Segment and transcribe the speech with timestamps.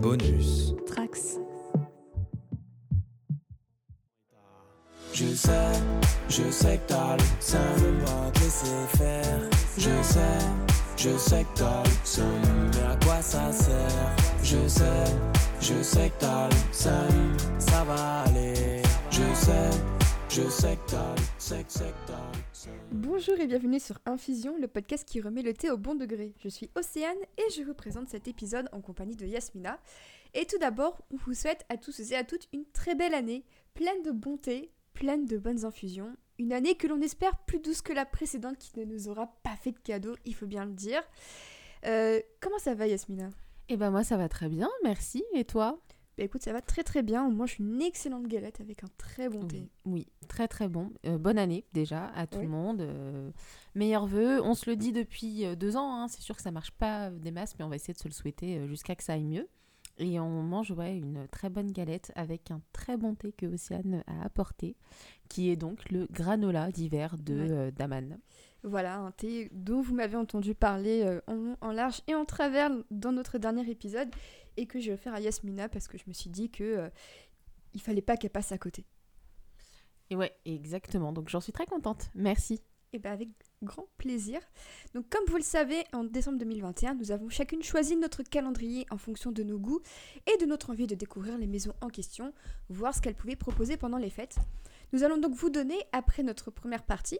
[0.00, 0.74] Bonus.
[0.86, 1.38] Trax.
[5.12, 5.72] Je sais,
[6.28, 7.58] je sais que t'as le seum,
[8.04, 8.66] pas te laisser
[8.98, 9.40] faire.
[9.78, 10.20] Je sais,
[10.96, 12.24] je sais que t'as le seum,
[12.74, 14.12] mais à quoi ça sert
[14.42, 15.04] Je sais,
[15.60, 18.82] je sais que t'as le seum, ça va aller.
[19.10, 19.70] Je sais,
[20.36, 22.68] je sais que t'as sais que t'as.
[22.92, 26.34] Bonjour et bienvenue sur Infusion, le podcast qui remet le thé au bon degré.
[26.44, 29.78] Je suis Océane et je vous présente cet épisode en compagnie de Yasmina.
[30.34, 33.46] Et tout d'abord, on vous souhaite à tous et à toutes une très belle année,
[33.72, 36.14] pleine de bonté, pleine de bonnes infusions.
[36.38, 39.56] Une année que l'on espère plus douce que la précédente qui ne nous aura pas
[39.56, 41.02] fait de cadeaux, il faut bien le dire.
[41.86, 43.30] Euh, comment ça va Yasmina?
[43.70, 45.24] Eh ben moi ça va très bien, merci.
[45.32, 45.80] Et toi?
[46.18, 47.28] Bah écoute, ça va très très bien.
[47.28, 49.68] Moi, je suis une excellente galette avec un très bon thé.
[49.84, 50.90] Oui, très très bon.
[51.04, 52.44] Euh, bonne année déjà à tout Oui.
[52.44, 52.80] le monde.
[52.80, 53.30] Euh,
[53.74, 54.40] meilleurs vœux.
[54.42, 55.92] On se le dit depuis euh, deux ans.
[55.94, 56.08] hein.
[56.08, 58.14] C'est sûr que ça marche pas des masses, mais on va essayer de se le
[58.14, 59.46] souhaiter euh, jusqu'à que ça aille mieux.
[59.98, 64.02] Et on mange ouais, une très bonne galette avec un très bon thé que Océane
[64.06, 64.74] a apporté,
[65.30, 67.50] qui est donc le granola d'hiver de Ouais.
[67.50, 68.18] euh, Daman.
[68.66, 72.68] Voilà, un thé dont vous m'avez entendu parler euh, en en large et en travers
[72.90, 74.08] dans notre dernier épisode
[74.56, 76.88] et que j'ai offert à Yasmina parce que je me suis dit que euh,
[77.74, 78.84] il fallait pas qu'elle passe à côté.
[80.10, 81.12] Et ouais, exactement.
[81.12, 82.10] Donc j'en suis très contente.
[82.16, 82.60] Merci.
[82.96, 83.28] Et bien avec
[83.62, 84.40] grand plaisir.
[84.94, 88.96] Donc comme vous le savez, en décembre 2021, nous avons chacune choisi notre calendrier en
[88.96, 89.80] fonction de nos goûts
[90.26, 92.32] et de notre envie de découvrir les maisons en question,
[92.70, 94.36] voir ce qu'elles pouvaient proposer pendant les fêtes.
[94.94, 97.18] Nous allons donc vous donner, après notre première partie,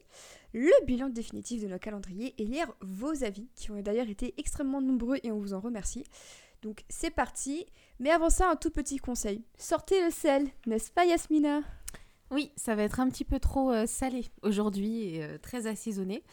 [0.54, 4.80] le bilan définitif de nos calendriers et lire vos avis, qui ont d'ailleurs été extrêmement
[4.80, 6.04] nombreux et on vous en remercie.
[6.62, 7.66] Donc c'est parti,
[8.00, 9.44] mais avant ça, un tout petit conseil.
[9.58, 11.60] Sortez le sel, n'est-ce pas Yasmina?
[12.32, 16.24] Oui, ça va être un petit peu trop euh, salé aujourd'hui et euh, très assaisonné.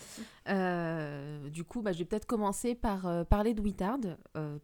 [0.50, 4.00] Euh, du coup, bah, je vais peut-être commencer par parler de Wittard,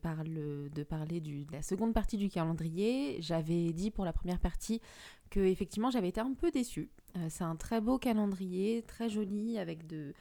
[0.01, 3.17] par le- de parler du- de la seconde partie du calendrier.
[3.21, 4.81] J'avais dit pour la première partie
[5.29, 6.89] que effectivement j'avais été un peu déçue.
[7.29, 10.13] C'est un très beau calendrier, très joli, avec de,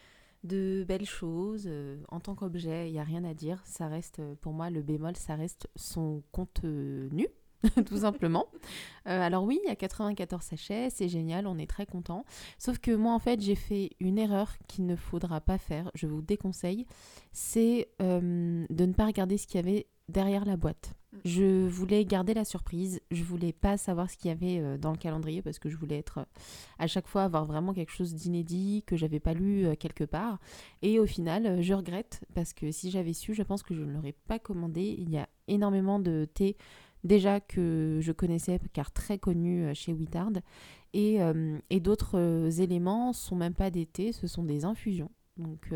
[0.45, 1.69] de belles choses.
[2.11, 3.63] En tant qu'objet, il n'y a rien à dire.
[3.65, 7.27] Ça reste, pour moi, le bémol, ça reste son contenu,
[7.87, 8.47] tout simplement.
[9.07, 12.25] Euh, alors oui, il y a 94 sachets, c'est génial, on est très content.
[12.59, 16.07] Sauf que moi, en fait, j'ai fait une erreur qu'il ne faudra pas faire, je
[16.07, 16.87] vous déconseille,
[17.33, 20.95] c'est euh, de ne pas regarder ce qu'il y avait derrière la boîte.
[21.13, 21.17] Mm.
[21.25, 24.93] Je voulais garder la surprise, je voulais pas savoir ce qu'il y avait euh, dans
[24.93, 26.27] le calendrier parce que je voulais être
[26.79, 30.39] à chaque fois avoir vraiment quelque chose d'inédit que j'avais pas lu quelque part.
[30.83, 33.93] Et au final, je regrette parce que si j'avais su, je pense que je ne
[33.93, 34.95] l'aurais pas commandé.
[34.99, 36.57] Il y a énormément de thé
[37.05, 40.33] déjà que je connaissais car très connu euh, chez Wittard
[40.93, 45.11] et, euh, et d'autres euh, éléments sont même pas des thés, ce sont des infusions.
[45.37, 45.71] Donc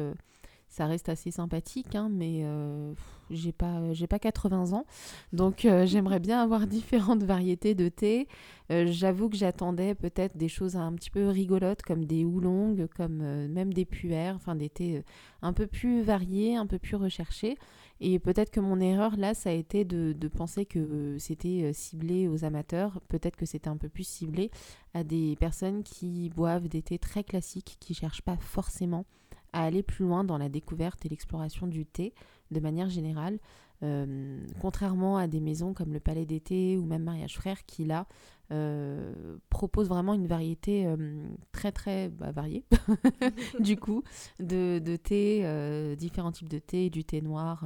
[0.73, 2.93] ça reste assez sympathique, hein, mais euh,
[3.31, 4.87] j'ai pas j'ai pas 80 ans,
[5.33, 8.27] donc euh, j'aimerais bien avoir différentes variétés de thé.
[8.71, 13.21] Euh, J'avoue que j'attendais peut-être des choses un petit peu rigolotes comme des oolongs, comme
[13.23, 15.03] euh, même des puères, enfin des thés euh,
[15.43, 17.57] un peu plus variés, un peu plus recherchés.
[18.05, 21.63] Et peut-être que mon erreur là, ça a été de, de penser que euh, c'était
[21.63, 23.01] euh, ciblé aux amateurs.
[23.09, 24.51] Peut-être que c'était un peu plus ciblé
[24.93, 29.05] à des personnes qui boivent des thés très classiques, qui cherchent pas forcément
[29.53, 32.15] à aller plus loin dans la découverte et l'exploration du thé
[32.51, 33.39] de manière générale.
[33.83, 38.07] Euh, contrairement à des maisons comme le Palais d'été ou même Mariage Frère qui là
[38.53, 39.15] euh,
[39.49, 40.97] proposent vraiment une variété euh,
[41.53, 42.67] très très bah, variée
[43.61, 44.03] du coup
[44.41, 47.65] de, de thé, euh, différents types de thé, du thé noir,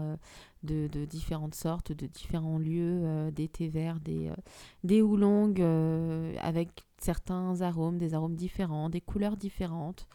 [0.63, 4.31] de, de différentes sortes, de différents lieux, des thés verts, des,
[4.85, 5.03] des
[6.41, 10.07] avec certains arômes, des arômes différents, des couleurs différentes.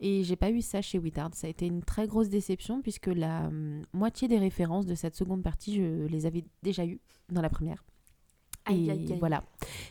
[0.00, 1.34] Et j'ai pas eu ça chez Wittard.
[1.34, 5.14] Ça a été une très grosse déception puisque la hum, moitié des références de cette
[5.14, 7.84] seconde partie, je les avais déjà eues dans la première.
[8.66, 9.16] Aïe, Et aïe, aïe.
[9.18, 9.44] voilà.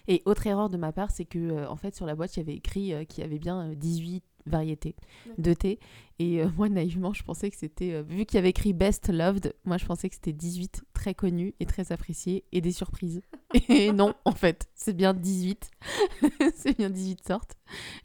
[0.08, 2.40] Et autre erreur de ma part, c'est que euh, en fait sur la boîte, il
[2.40, 4.96] y avait écrit euh, qu'il y avait bien euh, 18 variétés
[5.28, 5.44] D'accord.
[5.44, 5.80] de thé.
[6.18, 9.10] Et euh, moi, naïvement, je pensais que c'était, euh, vu qu'il y avait écrit Best
[9.10, 13.22] Loved, moi je pensais que c'était 18 très connus et très appréciés et des surprises.
[13.70, 15.70] Et non, en fait, c'est bien 18.
[16.56, 17.56] c'est bien 18 sortes.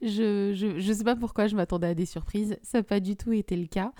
[0.00, 2.56] Je, je, je sais pas pourquoi je m'attendais à des surprises.
[2.62, 3.92] Ça n'a pas du tout été le cas.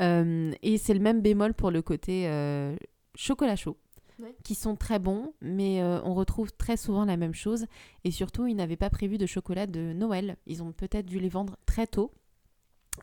[0.00, 2.76] Euh, et c'est le même bémol pour le côté euh,
[3.14, 3.76] chocolat chaud.
[4.20, 4.34] Ouais.
[4.42, 7.66] qui sont très bons, mais euh, on retrouve très souvent la même chose.
[8.04, 10.36] Et surtout, ils n'avaient pas prévu de chocolat de Noël.
[10.46, 12.10] Ils ont peut-être dû les vendre très tôt.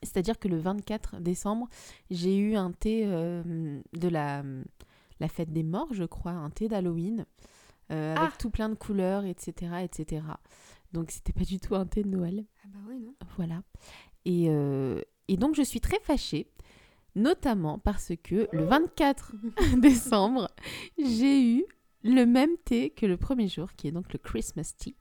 [0.04, 1.70] C'est-à-dire que le 24 décembre,
[2.12, 4.44] j'ai eu un thé euh, de la,
[5.22, 7.26] la fête des morts, je crois, un thé d'Halloween,
[7.92, 9.72] euh, avec Ah tout plein de couleurs, etc.
[9.84, 10.22] etc.
[10.92, 12.44] Donc, c'était pas du tout un thé de Noël.
[12.66, 13.62] Ah bah ouais, non Voilà.
[14.26, 14.48] Et,
[15.28, 16.48] et donc, je suis très fâchée,
[17.16, 19.34] notamment parce que le 24
[19.78, 20.50] décembre,
[20.98, 21.66] j'ai eu
[22.04, 24.96] le même thé que le premier jour, qui est donc le Christmas tea,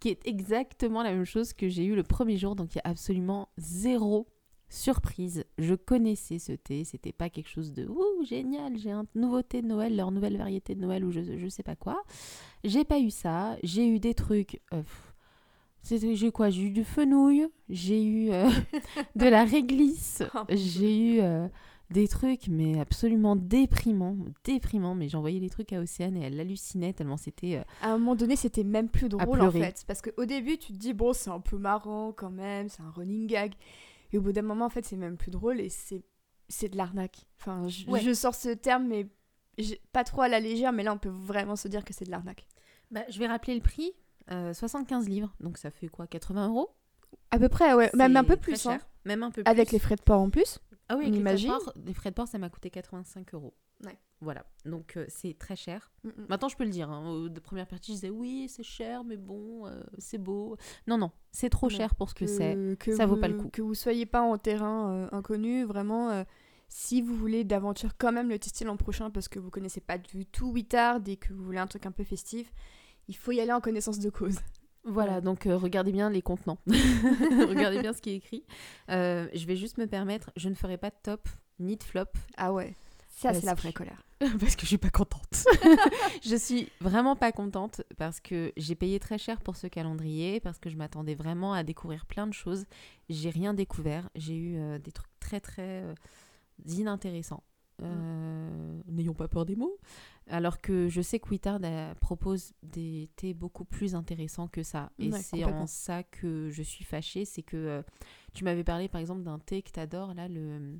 [0.00, 2.80] qui est exactement la même chose que j'ai eu le premier jour, donc il y
[2.86, 4.26] a absolument zéro
[4.68, 5.44] surprise.
[5.58, 9.62] Je connaissais ce thé, c'était pas quelque chose de ouh génial, j'ai un nouveau thé
[9.62, 12.02] de Noël, leur nouvelle variété de Noël ou je, je sais pas quoi.
[12.64, 14.60] J'ai pas eu ça, j'ai eu des trucs.
[14.72, 14.82] euh,
[15.88, 16.50] j'ai eu quoi?
[16.50, 18.48] J'ai eu du fenouil, j'ai eu euh,
[19.16, 21.48] de la réglisse, Oh, j'ai eu euh,
[21.90, 24.94] des trucs mais absolument déprimants, déprimants.
[24.94, 27.56] Mais j'envoyais les trucs à Océane et elle hallucinait tellement c'était.
[27.56, 29.84] euh, À un moment donné, c'était même plus drôle en fait.
[29.86, 32.90] Parce qu'au début, tu te dis, bon, c'est un peu marrant quand même, c'est un
[32.90, 33.54] running gag.
[34.12, 36.02] Et au bout d'un moment, en fait, c'est même plus drôle et c'est,
[36.48, 37.26] c'est de l'arnaque.
[37.40, 38.00] Enfin, je, Ouais.
[38.00, 39.06] je sors ce terme, mais
[39.92, 42.10] pas trop à la légère, mais là, on peut vraiment se dire que c'est de
[42.10, 42.46] l'arnaque.
[42.90, 43.92] Bah, je vais rappeler le prix.
[44.30, 46.70] Euh, 75 livres, donc ça fait quoi 80 euros?
[47.30, 47.90] À peu près, ouais.
[47.94, 48.72] Même un C'est peu plus, hein.
[48.72, 48.88] cher.
[49.04, 49.74] Même un peu Avec plus.
[49.74, 50.58] les frais de port en plus.
[50.88, 52.70] Ah oui, on avec les frais, de port, les frais de port, ça m'a coûté
[52.70, 53.54] 85 euros.
[53.84, 53.96] Ouais.
[54.20, 55.92] Voilà, donc euh, c'est très cher.
[56.04, 56.26] Mm, mm.
[56.28, 56.88] Maintenant, je peux le dire.
[56.90, 57.28] Hein.
[57.28, 60.56] De première partie, je disais oui, c'est cher, mais bon, euh, c'est beau.
[60.86, 62.76] Non, non, c'est trop Non, cher pour ce que, c'est.
[62.78, 63.48] que ça vaut vous- pas le coup.
[63.50, 66.24] Que vous soyez pas en terrain euh, inconnu, vraiment, euh,
[66.68, 69.98] si vous voulez d'aventure quand même le tester l'an prochain parce que vous connaissez pas
[69.98, 72.52] du tout Wittard et que vous voulez un truc un peu festif,
[73.08, 74.36] il faut y aller en connaissance de cause.
[74.84, 76.58] Voilà, donc euh, regardez bien les contenants.
[76.66, 78.44] regardez bien ce qui est écrit.
[78.90, 82.04] Euh, je vais juste me permettre, je ne ferai pas de top ni de flop
[82.36, 82.74] Ah ouais,
[83.08, 84.02] ça c'est la que- vraie colère.
[84.40, 85.44] parce que je suis pas contente.
[86.24, 90.58] je suis vraiment pas contente parce que j'ai payé très cher pour ce calendrier, parce
[90.58, 92.64] que je m'attendais vraiment à découvrir plein de choses.
[93.10, 94.08] J'ai rien découvert.
[94.14, 95.84] J'ai eu euh, des trucs très très
[96.66, 97.42] inintéressants.
[97.82, 99.78] Euh, N'ayons pas peur des mots.
[100.28, 101.60] Alors que je sais que Wittard
[102.00, 104.90] propose des thés beaucoup plus intéressants que ça.
[104.98, 107.24] Et Ouais, c'est en ça que je suis fâchée.
[107.24, 107.82] C'est que euh,
[108.34, 110.76] tu m'avais parlé par exemple d'un thé que t'adores, là, le,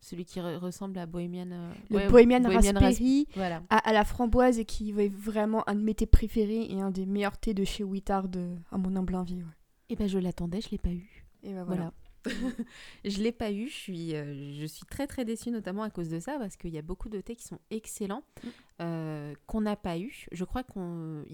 [0.00, 1.50] celui qui re- ressemble à Bohemian.
[1.52, 3.62] euh, Le ouais, Bohemian, Bohemian Raspberry Voilà.
[3.70, 6.90] à, à la framboise et qui est vraiment un de mes thés préférés et un
[6.90, 9.36] des meilleurs thés de chez Wittard euh, à mon humble envie.
[9.36, 9.42] ouais.
[9.88, 11.24] Et ben je l'attendais, je l'ai pas eu.
[11.44, 11.92] Et ben Voilà.
[11.92, 11.92] voilà.
[13.04, 16.08] je l'ai pas eu, je suis, euh, je suis très très déçue notamment à cause
[16.10, 18.48] de ça parce qu'il y a beaucoup de thés qui sont excellents Mm.
[18.80, 20.26] Euh, qu'on n'a pas eu.
[20.32, 20.82] Je crois qu'il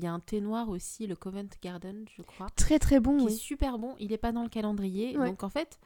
[0.02, 3.32] y a un thé noir aussi, le Covent Garden, je crois, Très très bon, qui
[3.32, 3.94] est super bon.
[4.00, 5.28] Il est pas dans le calendrier, Ouais.
[5.28, 5.78] donc en fait.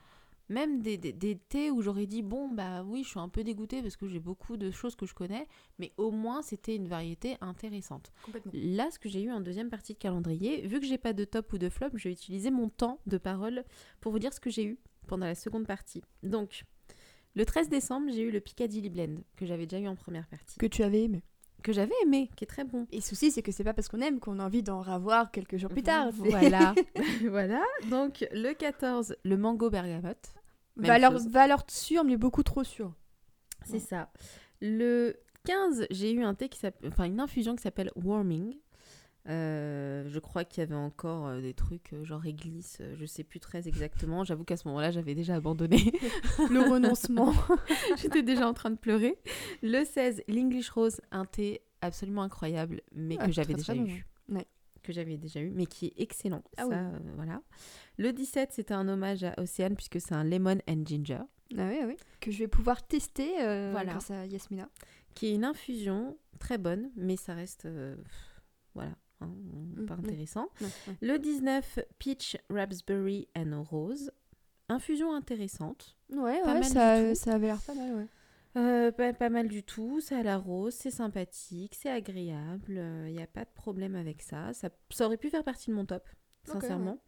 [0.49, 3.45] Même des, des, des thés où j'aurais dit, bon, bah oui, je suis un peu
[3.45, 5.47] dégoûtée parce que j'ai beaucoup de choses que je connais,
[5.79, 8.11] mais au moins c'était une variété intéressante.
[8.25, 8.51] Complètement.
[8.53, 11.25] Là, ce que j'ai eu en deuxième partie de calendrier, vu que j'ai pas de
[11.25, 13.63] top ou de flop, je vais utiliser mon temps de parole
[14.01, 16.03] pour vous dire ce que j'ai eu pendant la seconde partie.
[16.25, 16.65] Donc,
[17.37, 20.59] le 13 décembre, j'ai eu le Piccadilly Blend que j'avais déjà eu en première partie,
[20.59, 21.23] Que tu avais aimé.
[21.63, 22.87] Que j'avais aimé, qui est très bon.
[22.91, 25.31] Et le souci, c'est que c'est pas parce qu'on aime qu'on a envie d'en revoir
[25.31, 26.09] quelques jours plus tard.
[26.13, 26.75] c'est- Voilà,
[27.29, 27.63] voilà.
[27.91, 30.33] Donc, le 14, le mango bergamote.
[30.77, 32.95] Valeur, valeur sûre, mais beaucoup trop sûre.
[33.67, 34.11] C'est ça.
[34.63, 38.57] Le 15, j'ai eu un thé qui s'appelle, enfin une infusion qui s'appelle Warming.
[39.29, 43.05] Euh, je crois qu'il y avait encore euh, des trucs euh, genre réglisse, euh, je
[43.05, 44.25] sais plus très exactement.
[44.25, 45.77] J'avoue qu'à ce moment-là, j'avais déjà abandonné.
[46.51, 47.35] Le renoncement.
[47.99, 49.19] J'étais déjà en train de pleurer.
[49.63, 54.07] Le 16, l'English Rose, un thé absolument incroyable, mais Ah, que j'avais déjà bon, eu.
[54.31, 54.47] ouais.
[54.83, 56.43] Que j'avais déjà eu, mais qui est excellent.
[56.57, 57.11] Ah Ça, oui.
[57.17, 57.43] voilà.
[57.99, 61.21] Le 17, c'était un hommage à Océane, puisque c'est un lemon and ginger.
[61.59, 61.97] Ah oui, oui.
[62.21, 63.85] Que je vais pouvoir tester Voilà.
[63.85, 64.69] grâce à Yasmina.
[65.15, 67.69] qui est une infusion très bonne, mais ça reste
[68.75, 69.31] voilà, hein,
[69.87, 70.05] pas Mhm.
[70.05, 70.49] intéressant.
[70.61, 70.69] Ouais.
[71.01, 74.11] Le 19, peach, raspberry and rose.
[74.69, 75.97] Infusion intéressante.
[76.13, 78.07] Ouais, Pas ouais, mal ça, ça avait l'air pas mal, ouais.
[78.57, 83.13] Euh, pas, pas mal du tout, c'est à la rose, c'est sympathique, c'est agréable, il
[83.13, 84.53] n'y a pas de problème avec ça.
[84.55, 84.71] ça.
[84.91, 86.09] ça aurait pu faire partie de mon top,
[86.45, 86.99] sincèrement.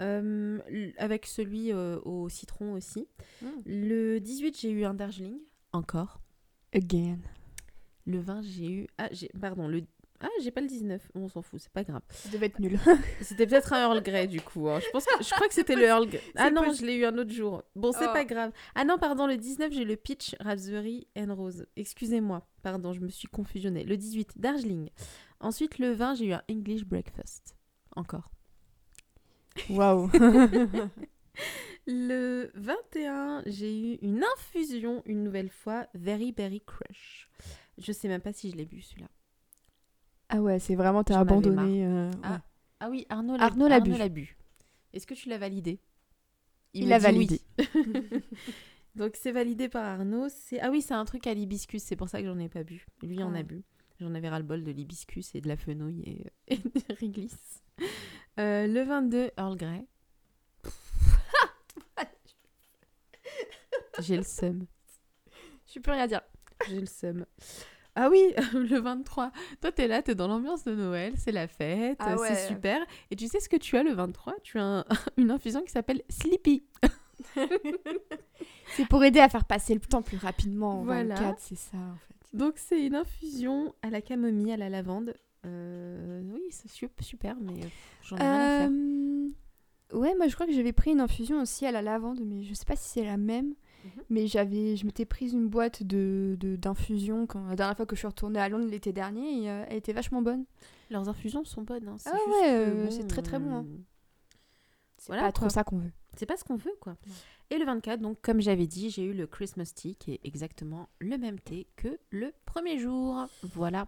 [0.00, 0.58] Euh,
[0.98, 3.08] avec celui euh, au citron aussi.
[3.40, 3.46] Mm.
[3.64, 5.38] Le 18, j'ai eu un Darjeeling,
[5.72, 6.20] encore.
[6.74, 7.18] Again.
[8.04, 8.86] Le 20, j'ai eu.
[8.98, 9.28] Ah, j'ai...
[9.40, 9.82] pardon, le.
[10.20, 11.10] Ah, j'ai pas le 19.
[11.14, 12.00] On s'en fout, c'est pas grave.
[12.10, 12.78] Ça devait être nul.
[13.20, 14.68] C'était peut-être un Earl Grey du coup.
[14.68, 14.80] hein.
[14.80, 15.22] Je, pense que...
[15.22, 16.22] je crois que c'était le Earl Grey.
[16.36, 16.86] Ah non, possible.
[16.86, 17.62] je l'ai eu un autre jour.
[17.74, 18.12] Bon, c'est Oh.
[18.12, 18.52] pas grave.
[18.74, 21.66] Ah non, pardon, le 19, j'ai le Peach, Raspberry and Rose.
[21.76, 23.84] Excusez-moi, pardon, je me suis confusionnée.
[23.84, 24.88] Le 18, Darjeeling.
[25.40, 27.54] Ensuite, le 20, j'ai eu un English Breakfast.
[27.94, 28.30] Encore.
[29.70, 30.10] Waouh.
[31.86, 37.28] Le 21, j'ai eu une infusion, une nouvelle fois, Very Berry Crush.
[37.78, 39.08] Je sais même pas si je l'ai bu celui-là.
[40.28, 41.84] Ah ouais, c'est vraiment, t'as abandonné.
[41.86, 42.38] euh, Ah, ouais.
[42.80, 44.36] Ah oui, Arnaud Arnaud l'a bu.
[44.92, 45.80] Est-ce que tu l'as validé?
[46.74, 47.40] Il l'a validé.
[47.58, 47.64] oui.
[48.94, 50.28] Donc c'est validé par Arnaud.
[50.60, 51.82] Ah oui, c'est un truc à l'hibiscus.
[51.82, 52.86] C'est pour ça que j'en ai pas bu.
[53.02, 53.38] Lui en Ah.
[53.38, 53.62] a bu.
[54.00, 57.62] J'en avais ras le bol de l'hibiscus et de la fenouil et, et de réglisse.
[58.38, 59.86] Euh, le 22, Earl Grey.
[64.00, 64.66] J'ai le seum.
[65.72, 66.20] Je peux rien dire.
[66.68, 67.24] J'ai le seum.
[67.98, 68.22] Ah oui,
[68.52, 69.32] le 23.
[69.60, 72.28] Toi, t'es là, t'es dans l'ambiance de Noël, c'est la fête, Ah ouais.
[72.34, 72.78] c'est super.
[73.10, 74.84] Et tu sais ce que tu as le 23 Tu as un-
[75.16, 76.62] une infusion qui s'appelle Sleepy.
[78.76, 81.14] C'est pour aider à faire passer le temps plus rapidement en Voilà.
[81.14, 82.36] 24, c'est ça en fait.
[82.36, 85.14] Donc, c'est une infusion à la camomille, à la lavande.
[85.46, 87.68] Euh, oui, c'est su- super, mais euh,
[88.02, 88.70] j'en ai rien à faire.
[88.70, 89.28] Euh,
[89.92, 92.52] Ouais, moi je crois que j'avais pris une infusion aussi à la lavande, mais je
[92.54, 93.54] sais pas si c'est la même.
[93.86, 94.02] Mhm.
[94.10, 97.94] Mais j'avais, je m'étais prise une boîte de de- d'infusion quand la dernière fois que
[97.96, 100.44] je suis retournée à Londres l'été dernier, et, euh, elle était vachement bonne.
[100.90, 101.88] Leurs infusions sont bonnes.
[101.88, 103.64] hein, c'est Ah juste ouais, que, euh, bon, c'est très, très bon, hein.
[103.68, 103.76] euh,
[104.98, 105.50] C'est Voilà, pas trop quoi.
[105.50, 105.92] ça qu'on veut.
[106.16, 106.96] C'est pas ce qu'on veut, quoi.
[107.50, 110.88] Et le 24, donc, comme j'avais dit, j'ai eu le Christmas tea, qui est exactement
[110.98, 113.26] le même thé que le premier jour.
[113.42, 113.86] Voilà.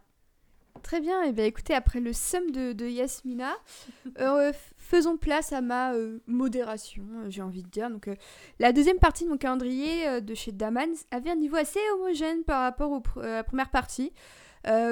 [0.83, 3.53] Très bien, et bien écoutez, après le somme de, de Yasmina,
[4.21, 7.91] euh, faisons place à ma euh, modération, euh, j'ai envie de dire.
[7.91, 8.15] Donc, euh,
[8.59, 12.63] la deuxième partie de mon calendrier de chez Daman avait un niveau assez homogène par
[12.63, 14.13] rapport au pr- à la première partie.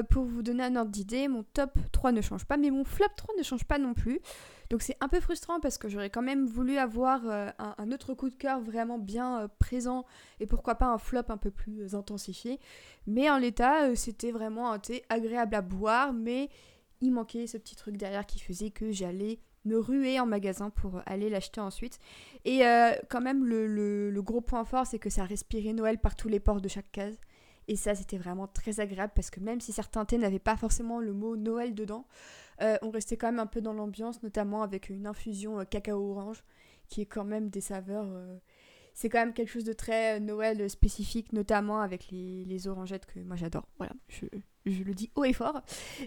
[0.08, 3.08] Pour vous donner un ordre d'idée, mon top 3 ne change pas, mais mon flop
[3.14, 4.20] 3 ne change pas non plus.
[4.70, 8.14] Donc c'est un peu frustrant parce que j'aurais quand même voulu avoir euh, un, autre
[8.14, 10.04] coup de cœur vraiment bien euh, présent
[10.40, 12.58] et pourquoi pas un flop un peu plus euh, intensifié.
[13.06, 16.48] Mais en l'état, c'était vraiment un thé agréable à boire, mais
[17.00, 21.02] il manquait ce petit truc derrière qui faisait que j'allais me ruer en magasin pour
[21.06, 21.98] aller l'acheter ensuite.
[22.44, 22.60] Et
[23.08, 26.60] quand même, le, gros point fort, c'est que ça respirait Noël par tous les pores
[26.60, 27.18] de chaque case.
[27.68, 31.00] Et ça, c'était vraiment très agréable parce que même si certains thés n'avaient pas forcément
[31.00, 32.06] le mot Noël dedans,
[32.62, 36.10] euh, on restait quand même un peu dans l'ambiance, notamment avec une infusion euh, cacao
[36.12, 36.44] orange,
[36.88, 38.06] qui est quand même des saveurs.
[38.08, 38.38] euh,
[38.94, 43.20] c'est quand même quelque chose de très Noël spécifique, notamment avec les, les orangettes que
[43.20, 43.68] moi j'adore.
[43.76, 44.24] Voilà, je,
[44.64, 45.60] je le dis haut et fort.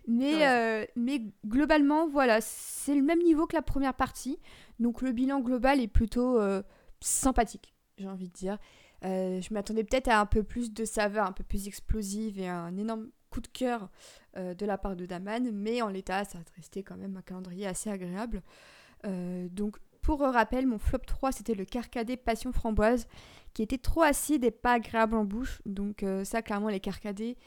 [0.07, 4.39] Mais, euh, mais globalement, voilà, c'est le même niveau que la première partie.
[4.79, 6.39] Donc le bilan global est plutôt
[6.99, 8.57] sympathique, j'ai envie de dire.
[9.05, 12.47] Euh, je m'attendais peut-être à un peu plus de saveurs, un peu plus explosives et
[12.47, 13.89] un énorme coup de cœur
[14.37, 17.67] euh, de la part de Daman, mais en l'état, ça restait quand même un calendrier
[17.67, 18.41] assez agréable.
[19.05, 23.07] Euh, donc, pour rappel, mon flop 3, c'était le carcadé passion framboise,
[23.53, 25.61] qui était trop acide et pas agréable en bouche.
[25.65, 27.37] Donc, ça, clairement, les carcadés,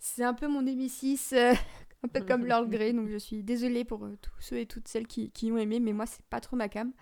[0.00, 1.52] c'est un peu mon némésis, euh,
[2.02, 2.92] un peu comme l'Earl Grey.
[2.92, 5.92] Donc, je suis désolée pour tous ceux et toutes celles qui, qui ont aimé, mais
[5.92, 6.92] moi, c'est pas trop ma cam.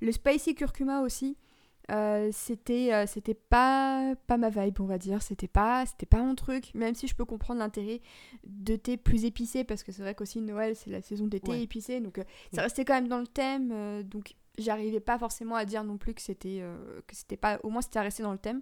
[0.00, 1.36] Le spicy curcuma aussi,
[1.90, 5.22] euh, c'était euh, c'était pas pas ma vibe on va dire.
[5.22, 6.70] C'était pas c'était pas mon truc.
[6.74, 8.00] Même si je peux comprendre l'intérêt
[8.44, 11.50] de thé plus épicé parce que c'est vrai qu'aussi Noël c'est la saison des thés
[11.50, 11.62] Ouais.
[11.62, 15.64] épicés donc euh, ça restait quand même dans le thème donc j'arrivais pas forcément à
[15.64, 16.62] dire non plus que c'était
[17.06, 18.60] que c'était pas au moins c'était resté dans le thème.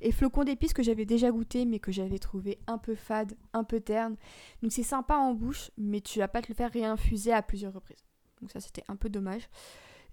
[0.00, 3.64] Et flocon d'épices que j'avais déjà goûté mais que j'avais trouvé un peu fade un
[3.64, 4.16] peu terne.
[4.62, 7.72] Donc c'est sympa en bouche mais tu vas pas te le faire réinfuser à plusieurs
[7.72, 8.04] reprises.
[8.40, 9.48] Donc ça c'était un peu dommage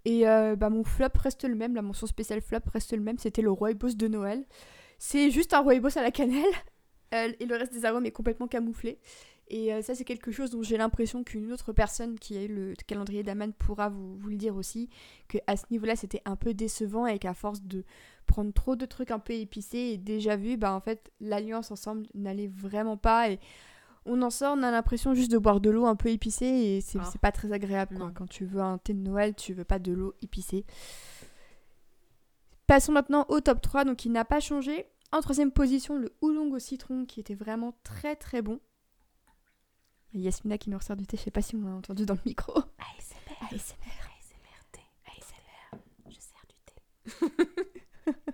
[0.06, 3.18] et euh, bah, mon flop reste le même, la mention spéciale flop reste le même,
[3.18, 4.46] c'était le rooibos de Noël.
[4.98, 6.54] C'est juste un rooibos à la cannelle,
[7.14, 9.00] euh, et le reste des arômes est complètement camouflé.
[9.54, 12.48] Et euh, ça, c'est quelque chose dont j'ai l'impression qu'une autre personne qui a eu
[12.48, 14.90] le calendrier d'Aman pourra vous, le dire aussi,
[15.28, 17.84] que à ce niveau-là, c'était un peu décevant et qu'à force de
[18.28, 22.08] prendre trop de trucs un peu épicés et déjà vus, bah en fait, l'alliance ensemble
[22.14, 23.30] n'allait vraiment pas.
[23.30, 23.40] Et
[24.06, 26.82] on en sort, on a l'impression juste de boire de l'eau un peu épicée et
[26.82, 27.12] c'est Ah.
[27.22, 27.98] pas très agréable.
[27.98, 28.12] Quoi.
[28.16, 30.66] Quand tu veux un thé de Noël, tu veux pas de l'eau épicée.
[32.68, 34.86] Passons maintenant au top 3, donc il n'a pas changé.
[35.12, 38.60] En troisième position, le oolong au citron qui était vraiment très très bon.
[40.14, 42.20] Yasmina qui nous ressort du thé, je sais pas si on l'a entendu dans le
[42.26, 42.54] micro.
[42.58, 43.56] ASMR.
[43.56, 43.86] ASMR.
[43.86, 44.82] ASMR thé.
[45.06, 45.82] ASMR.
[46.10, 48.32] Je sers du thé.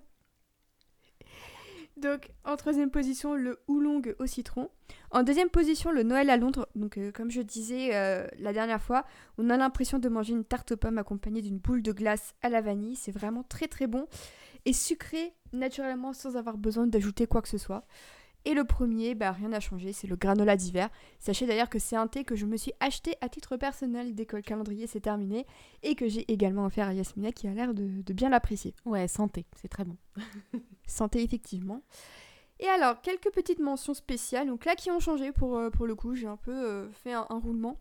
[1.97, 4.69] Donc en troisième position, le oolong au citron.
[5.11, 6.67] En deuxième position, le Noël à Londres.
[6.75, 9.05] Donc euh, comme je disais euh, la dernière fois,
[9.37, 12.49] on a l'impression de manger une tarte aux pommes accompagnée d'une boule de glace à
[12.49, 12.95] la vanille.
[12.95, 14.05] C'est vraiment très très bon
[14.65, 17.85] et sucré naturellement sans avoir besoin d'ajouter quoi que ce soit.
[18.45, 20.89] Et le premier, bah, rien n'a changé, c'est le granola d'hiver.
[21.19, 24.25] Sachez d'ailleurs que c'est un thé que je me suis acheté à titre personnel dès
[24.25, 25.45] que le calendrier s'est terminé
[25.83, 28.73] et que j'ai également offert à Yasmina qui a l'air de- de bien l'apprécier.
[28.85, 29.97] Ouais, santé, c'est très bon.
[30.87, 31.81] Santé, effectivement.
[32.59, 35.95] Et alors, quelques petites mentions spéciales, donc là qui ont changé pour, euh, pour le
[35.95, 37.77] coup, j'ai un peu euh, fait un, un roulement.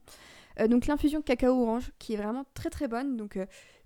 [0.61, 3.17] Euh, donc l'infusion cacao orange, qui est vraiment très très bonne.
[3.17, 3.39] Donc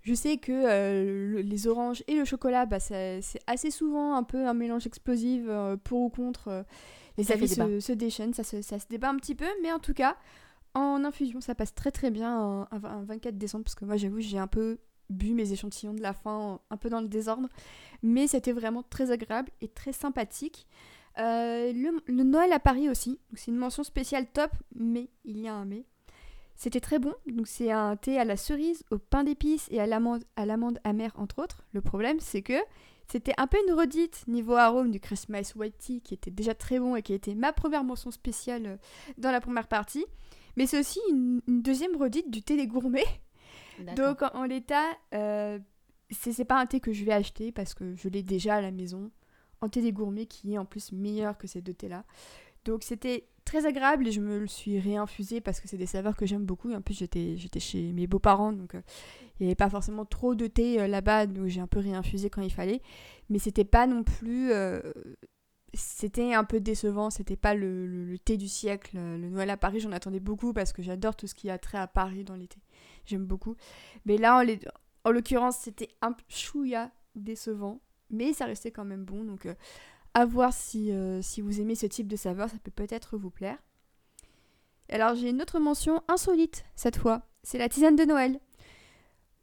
[0.03, 4.47] je sais que le- les oranges et le chocolat, bah, c'est assez souvent un peu
[4.47, 5.43] un mélange explosif
[5.83, 6.65] pour ou contre.
[7.17, 9.71] les Ça avis se, se déchaînent, ça se, ça se débat un petit peu, mais
[9.71, 10.17] en tout cas,
[10.73, 13.97] en infusion, ça passe très très bien un, un- un 24 décembre, parce que moi
[13.97, 14.79] j'avoue, j'ai un peu
[15.11, 17.49] bu mes échantillons de la fin un peu dans le désordre
[18.03, 20.67] mais c'était vraiment très agréable et très sympathique.
[21.19, 25.53] Euh, le, Noël à Paris aussi, c'est une mention spéciale top, mais il y a
[25.53, 25.85] un mais.
[26.55, 29.87] C'était très bon, donc c'est un thé à la cerise, au pain d'épices et à
[29.87, 30.23] l'amande,
[30.83, 31.63] amère entre autres.
[31.73, 32.59] Le problème c'est que
[33.07, 36.79] C'était un peu une redite niveau arôme du Christmas White Tea qui était déjà très
[36.79, 38.77] bon et qui a été ma première mention spéciale euh,
[39.17, 40.05] dans la première partie.
[40.55, 43.21] Mais c'est aussi une, une deuxième redite du thé des gourmets.
[43.95, 45.59] Donc en, l'état, euh,
[46.11, 48.71] c'est pas un thé que je vais acheter parce que je l'ai déjà à la
[48.71, 49.11] maison.
[49.61, 52.03] En thé des gourmets qui est en plus meilleur que ces deux thés-là.
[52.65, 56.15] Donc c'était très agréable et je me le suis réinfusé parce que c'est des saveurs
[56.15, 56.69] que j'aime beaucoup.
[56.71, 58.81] Et en plus j'étais chez mes beaux-parents donc euh,
[59.39, 62.29] il n'y avait pas forcément trop de thé euh, là-bas donc j'ai un peu réinfusé
[62.29, 62.81] quand il fallait.
[63.29, 64.51] Mais c'était pas non plus...
[64.51, 64.81] euh,
[65.73, 68.97] c'était un peu décevant, c'était pas le- le thé du siècle.
[68.97, 71.77] Le Noël à Paris, j'en attendais beaucoup parce que j'adore tout ce qui a trait
[71.77, 72.57] à Paris dans l'été.
[73.05, 73.55] J'aime beaucoup.
[74.05, 74.43] Mais là,
[75.03, 79.23] en, l'occurrence, c'était un chouïa décevant, mais ça restait quand même bon.
[79.23, 79.55] Donc, euh,
[80.13, 83.31] à voir si, euh, si vous aimez ce type de saveur, ça peut peut-être vous
[83.31, 83.57] plaire.
[84.89, 87.23] Alors, j'ai une autre mention insolite cette fois.
[87.43, 88.39] C'est la tisane de Noël.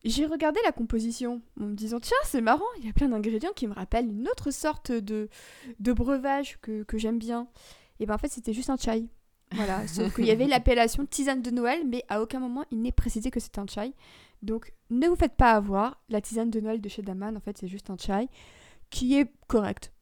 [0.04, 3.52] J'ai regardé la composition en me disant tiens c'est marrant il y a plein d'ingrédients
[3.54, 5.28] qui me rappellent une autre sorte de,
[5.80, 7.48] de breuvage que, que j'aime bien
[7.98, 9.08] et ben en fait c'était juste un chai
[9.52, 12.92] voilà sauf qu'il y avait l'appellation tisane de Noël mais à aucun moment il n'est
[12.92, 13.92] précisé que c'est un chai
[14.42, 17.56] donc ne vous faites pas avoir la tisane de Noël de chez Daman en fait
[17.58, 18.28] c'est juste un chai
[18.90, 19.92] qui est correct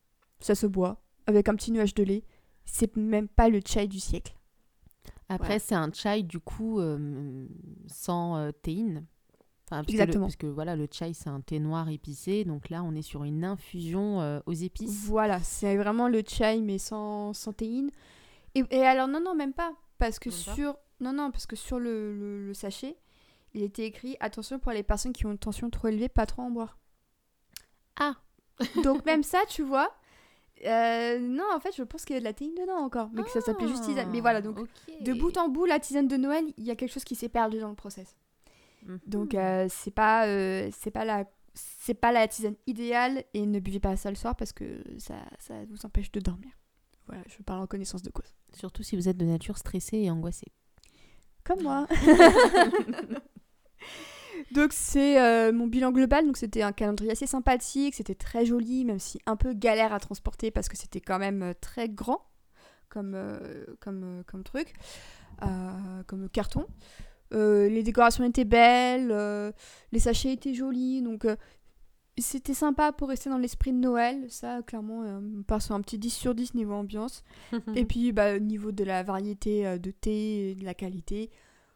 [0.41, 2.25] ça se boit avec un petit nuage de lait
[2.65, 4.35] c'est même pas le chai du siècle
[5.29, 5.59] Après, Voilà.
[5.61, 7.47] c'est un chai, du coup, euh,
[7.89, 9.05] sans euh, théine.
[9.65, 10.25] Enfin, parce que le- Exactement.
[10.27, 12.45] parce que voilà, le chai, c'est un thé noir épicé.
[12.45, 15.05] Donc là, on est sur une infusion euh, aux épices.
[15.07, 17.91] Voilà, c'est vraiment le chai mais sans, sans théine.
[18.59, 21.57] Et, et alors non non même pas parce que Même sur non non parce que
[21.57, 22.97] sur le, le- le sachet,
[23.55, 26.43] il était écrit attention pour les personnes qui ont une tension trop élevée, pas trop
[26.43, 26.79] en boire.
[27.99, 28.17] Ah
[28.83, 29.95] Donc même ça, tu vois.
[30.65, 33.23] euh, non, en fait, je pense qu'il y a de la théine dedans encore, mais
[33.23, 34.11] que ça s'appelait juste tisane.
[34.11, 34.69] Mais voilà, donc ok.
[35.01, 37.29] de bout en bout, la tisane de Noël, il y a quelque chose qui s'est
[37.29, 38.17] perdu dans le process.
[38.87, 39.01] Mhm.
[39.07, 43.59] Donc euh, c'est pas euh, c'est pas la c'est pas la tisane idéale et ne
[43.61, 46.53] buvez pas ça le soir parce que ça, ça vous empêche de dormir.
[47.07, 48.35] Voilà, je parle en connaissance de cause.
[48.55, 50.53] Surtout si vous êtes de nature stressée et angoissée.
[51.45, 51.87] Comme moi.
[54.53, 56.27] donc c'est euh, mon bilan global.
[56.27, 60.01] Donc c'était un calendrier assez sympathique, c'était très joli, même si un peu galère à
[60.01, 62.23] transporter parce que c'était quand même euh, très grand
[62.89, 64.75] comme, euh, comme, comme truc,
[65.43, 66.67] euh, comme carton.
[67.33, 69.53] Les décorations étaient belles,
[69.93, 71.27] les sachets étaient jolis, donc
[72.23, 74.25] c'était sympa pour rester dans l'esprit de Noël.
[74.31, 77.25] Ça, clairement, euh, on sur un petit 10 sur 10 niveau ambiance.
[77.75, 81.31] Et puis, bah, au niveau de la variété euh, de thé et de la qualité,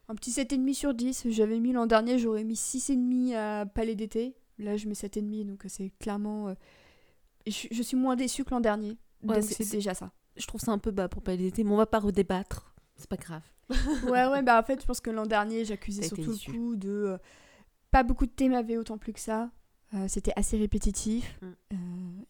[0.09, 1.26] un petit 7,5 sur 10.
[1.31, 4.35] J'avais mis l'an dernier, j'aurais mis 6,5 à Palais d'été.
[4.59, 6.55] Là, je mets 7,5, donc euh, c'est clairement.
[7.46, 8.98] Je, je suis moins déçue que l'an dernier.
[9.22, 10.11] Ouais, c'est- déjà ça.
[10.37, 12.74] Je trouve ça un peu bas pour pas l'été, mais on va pas redébattre.
[12.96, 13.42] C'est pas grave.
[14.05, 16.88] Ouais, ouais, bah en fait, je pense que l'an dernier, j'accusais surtout le coup de.
[16.90, 17.18] euh,
[17.90, 19.50] pas beaucoup de thé m'avait autant plu que ça.
[19.94, 21.38] Euh, C'était assez répétitif.
[21.42, 21.46] Mm.
[21.46, 21.76] euh,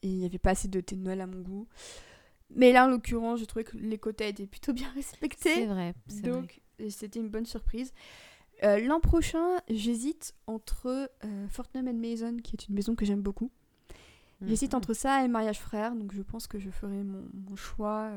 [0.03, 1.67] et il n'y avait pas assez de thé de Noël à mon goût.
[2.55, 5.55] Mais là, en l'occurrence, je trouvais que les quotas étaient plutôt bien respectés.
[5.55, 5.95] C'est vrai.
[6.23, 7.93] Donc, euh, c'était une bonne surprise.
[8.63, 11.11] Euh, L'an prochain, j'hésite entre
[11.49, 13.51] Fortnum and Mason, qui est une maison que j'aime beaucoup.
[14.43, 14.79] J'hésite Mhm.
[14.79, 18.11] entre ça et Mariage Frère, donc je pense que je ferai mon, mon choix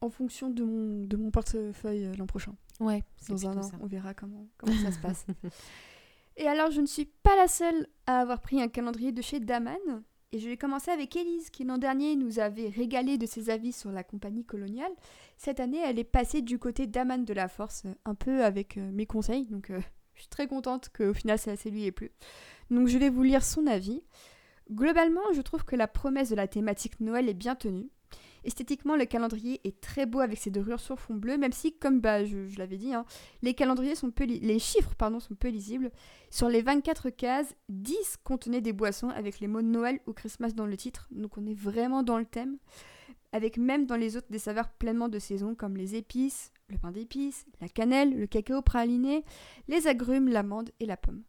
[0.00, 2.54] en fonction de mon, de mon portefeuille l'an prochain.
[2.80, 3.76] Ouais, c'est Dans un an, ça.
[3.80, 5.26] on verra comment, comment ça se passe.
[6.36, 9.40] Et alors, je ne suis pas la seule à avoir pris un calendrier de chez
[9.40, 10.02] Daman.
[10.34, 13.72] Et je vais commencer avec Élise, qui l'an dernier nous avait régalé de ses avis
[13.72, 14.92] sur la compagnie coloniale.
[15.36, 18.90] Cette année, elle est passée du côté d'Aman de la Force, un peu avec euh,
[18.92, 19.46] mes conseils.
[19.46, 19.80] Donc, euh,
[20.14, 22.12] je suis très contente qu'au final, ça, ça lui ait plu.
[22.70, 24.02] Donc, je vais vous lire son avis.
[24.70, 27.90] Globalement, je trouve que la promesse de la thématique Noël est bien tenue.
[28.44, 32.00] Esthétiquement, le calendrier est très beau avec ses dorures sur fond bleu, même si, comme
[32.00, 33.04] bah, je, l'avais dit, hein,
[33.42, 35.90] les calendriers sont peu les chiffres sont peu lisibles.
[36.30, 40.66] Sur les 24 cases, 10 contenaient des boissons avec les mots Noël ou Christmas dans
[40.66, 42.58] le titre, donc on est vraiment dans le thème.
[43.32, 46.90] Avec même dans les autres des saveurs pleinement de saison comme les épices, le pain
[46.90, 49.24] d'épices, la cannelle, le cacao praliné,
[49.68, 51.22] les agrumes, l'amande et la pomme.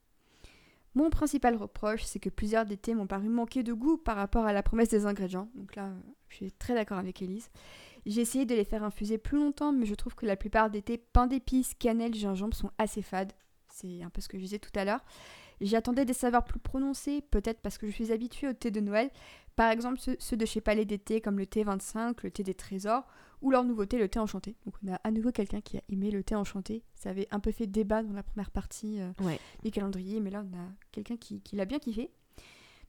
[0.95, 4.45] Mon principal reproche, c'est que plusieurs des thés m'ont paru manquer de goût par rapport
[4.45, 5.49] à la promesse des ingrédients.
[5.55, 7.49] Donc là, euh, je suis très d'accord avec Elise.
[8.05, 10.81] J'ai essayé de les faire infuser plus longtemps, mais je trouve que la plupart des
[10.81, 13.33] thés pain d'épices, cannelle, gingembre sont assez fades.
[13.69, 15.03] C'est un peu ce que je disais tout à l'heure.
[15.61, 19.09] J'attendais des saveurs plus prononcées, peut-être parce que je suis habituée au thé de Noël.
[19.55, 23.05] Par exemple, ceux, de chez Palais d'été, comme le thé 25, le thé des trésors,
[23.41, 24.55] ou leur nouveauté, le thé enchanté.
[24.65, 26.83] Donc on a à nouveau quelqu'un qui a aimé le thé enchanté.
[26.95, 29.39] Ça avait un peu fait débat dans la première partie euh, Ouais.
[29.63, 32.09] du calendrier, mais là on a quelqu'un qui, qui l'a bien kiffé.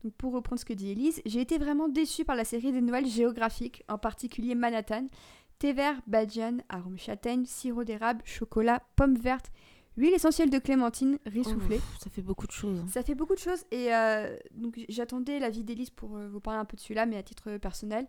[0.04, 2.80] Donc pour reprendre ce que dit Elise, j'ai été vraiment déçue par la série des
[2.82, 5.06] Noëls géographiques, en particulier Manhattan.
[5.58, 9.50] Thé vert, badiane, arôme châtaigne, sirop d'érable, chocolat, pomme verte,
[9.96, 11.78] huile essentielle de clémentine, riz soufflé.
[11.80, 12.80] Oh, ça fait beaucoup de choses.
[12.80, 12.86] hein.
[12.92, 16.60] Ça fait beaucoup de choses et euh, donc j'attendais l'avis d'Élise pour euh, vous parler
[16.60, 18.06] un peu de celui-là, mais à titre personnel,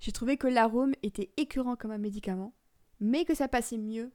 [0.00, 2.52] j'ai trouvé que l'arôme était écœurant comme un médicament,
[3.00, 4.10] mais que ça passait mieux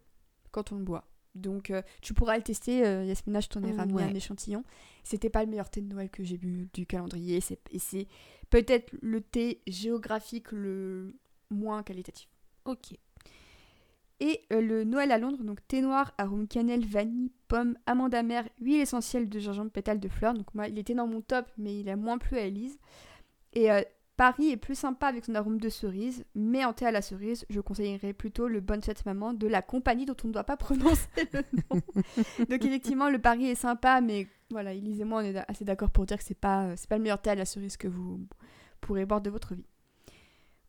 [0.51, 1.08] quand on le boit.
[1.36, 4.04] Donc euh, tu pourras le tester, euh, Yasmina, je t'en ai ramené Ouais.
[4.04, 4.63] un échantillon.
[5.04, 8.08] C'était pas le meilleur thé de Noël que j'ai bu du calendrier, et c'est
[8.49, 11.13] peut-être le thé géographique le
[11.49, 12.30] moins qualitatif.
[12.63, 12.93] Ok.
[14.19, 18.47] Et euh, le Noël à Londres, donc thé noir, arôme cannelle, vanille, pomme, amande amère,
[18.62, 20.34] huile essentielle de gingembre, pétales de fleurs.
[20.34, 22.78] Donc moi, il était dans mon top, mais il a moins plu à Elise.
[23.54, 23.82] Et euh,
[24.15, 27.45] Paris est plus sympa avec son arôme de cerise, mais en thé à la cerise,
[27.49, 30.58] je conseillerais plutôt le Bonne Fête Maman de la compagnie dont on ne doit pas
[30.58, 31.82] prononcer le nom.
[32.49, 35.89] donc effectivement, le Paris est sympa, mais voilà, Elise et moi, on est assez d'accord
[35.89, 38.25] pour dire que c'est pas, c'est pas le meilleur thé à la cerise que vous
[38.80, 39.65] pourrez boire de votre vie.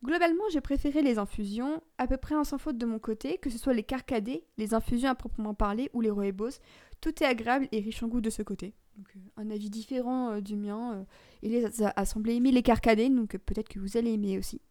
[0.03, 3.49] Globalement, j'ai préféré les infusions, à peu près un sans faute de mon côté, que
[3.49, 6.59] ce soit les carcadés, les infusions à proprement parler ou les rooibos.
[7.01, 8.73] Tout est agréable et riche en goût de ce côté.
[8.99, 10.93] Euh, un avis différent euh, du mien.
[10.93, 11.03] euh,
[11.41, 14.61] il les a, semblé aimer les carcadés, donc euh, peut-être que vous allez aimer aussi.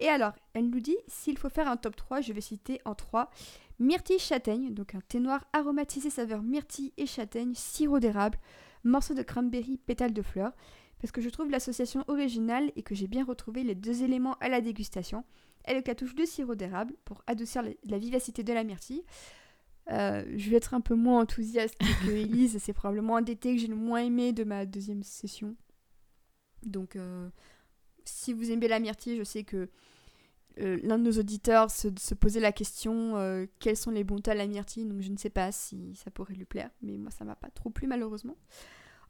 [0.00, 2.94] Et alors, elle nous dit, s'il faut faire un top 3, je vais citer en
[2.94, 3.30] 3,
[3.78, 8.38] myrtille châtaigne, donc un thé noir aromatisé saveur myrtille et châtaigne, sirop d'érable,
[8.84, 10.52] morceau de cranberry, pétales de fleurs
[11.00, 14.48] parce que je trouve l'association originale et que j'ai bien retrouvé les deux éléments à
[14.48, 15.24] la dégustation,
[15.64, 19.02] avec la touche de sirop d'érable pour adoucir la, vivacité de la myrtille.
[19.90, 23.54] Euh, je vais être un peu moins enthousiaste que Elise, c'est probablement un des thés
[23.54, 25.54] que j'ai le moins aimé de ma deuxième session.
[26.64, 27.28] Donc, euh,
[28.04, 29.68] si vous aimez la myrtille, je sais que
[30.58, 34.34] euh, l'un de nos auditeurs se, posait la question quels sont les bons thés à
[34.34, 37.24] la myrtille, donc je ne sais pas si ça pourrait lui plaire, mais moi ça
[37.24, 38.36] m'a pas trop plu malheureusement.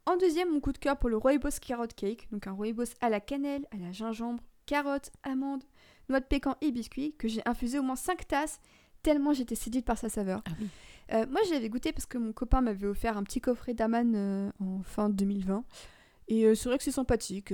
[0.07, 3.09] En deuxième, mon coup de cœur pour le rooibos carrot cake, donc un rooibos à
[3.09, 5.65] la cannelle, à la gingembre, carotte, amande,
[6.07, 8.61] noix de pécan et biscuit, que j'ai infusé au moins 5 tasses,
[9.03, 10.41] tellement j'étais séduite par sa saveur.
[10.45, 10.69] Ah oui.
[11.11, 14.49] Euh, moi, j'avais goûté parce que mon copain m'avait offert un petit coffret d'Aman euh,
[14.61, 15.65] en fin 2020.
[16.29, 17.53] Et euh, c'est vrai que c'est sympathique.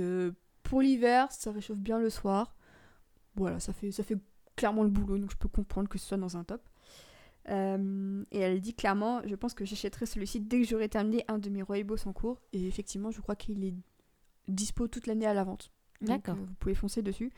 [0.62, 2.54] Pour l'hiver, ça réchauffe bien le soir.
[3.34, 4.18] Voilà, ça fait, ça fait
[4.54, 6.62] clairement le boulot, donc je peux comprendre que ce soit dans un top.
[7.50, 11.38] Euh, et elle dit clairement, je pense que j'achèterai celui-ci dès que j'aurai terminé un
[11.38, 12.40] de mes rooibos en cours.
[12.52, 13.74] Et effectivement, je crois qu'il est
[14.48, 15.70] dispo toute l'année à la vente.
[16.00, 16.34] D'accord.
[16.36, 17.30] euh, vous pouvez foncer dessus.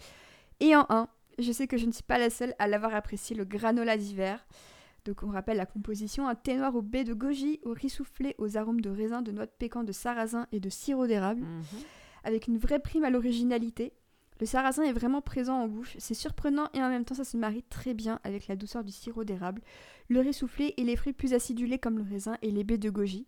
[0.61, 3.37] Et en 1, je sais que je ne suis pas la seule à l'avoir apprécié,
[3.37, 4.47] le granola d'hiver.
[5.05, 8.35] Donc on rappelle la composition, un thé noir au baie de goji, au riz soufflé,
[8.39, 11.63] aux arômes de raisin, de noix de pécan, de sarrasin et de sirop d'érable, Mhm.
[12.25, 13.93] avec une vraie prime à l'originalité.
[14.41, 17.37] Le sarrasin est vraiment présent en bouche, c'est surprenant et en même temps ça se
[17.39, 19.63] marie très bien avec la douceur du sirop d'érable,
[20.09, 22.91] le riz soufflé et les fruits plus acidulés comme le raisin et les baies de
[22.91, 23.27] goji.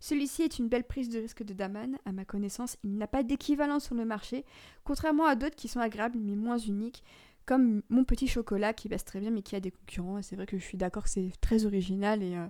[0.00, 3.22] Celui-ci est une belle prise de risque de Daman, à ma connaissance, il n'a pas
[3.22, 4.44] d'équivalent sur le marché,
[4.84, 7.02] contrairement à d'autres qui sont agréables mais moins uniques,
[7.44, 10.20] comme mon petit chocolat qui passe très bien mais qui a des concurrents.
[10.22, 12.46] C'est vrai que je suis d'accord que c'est très original et euh,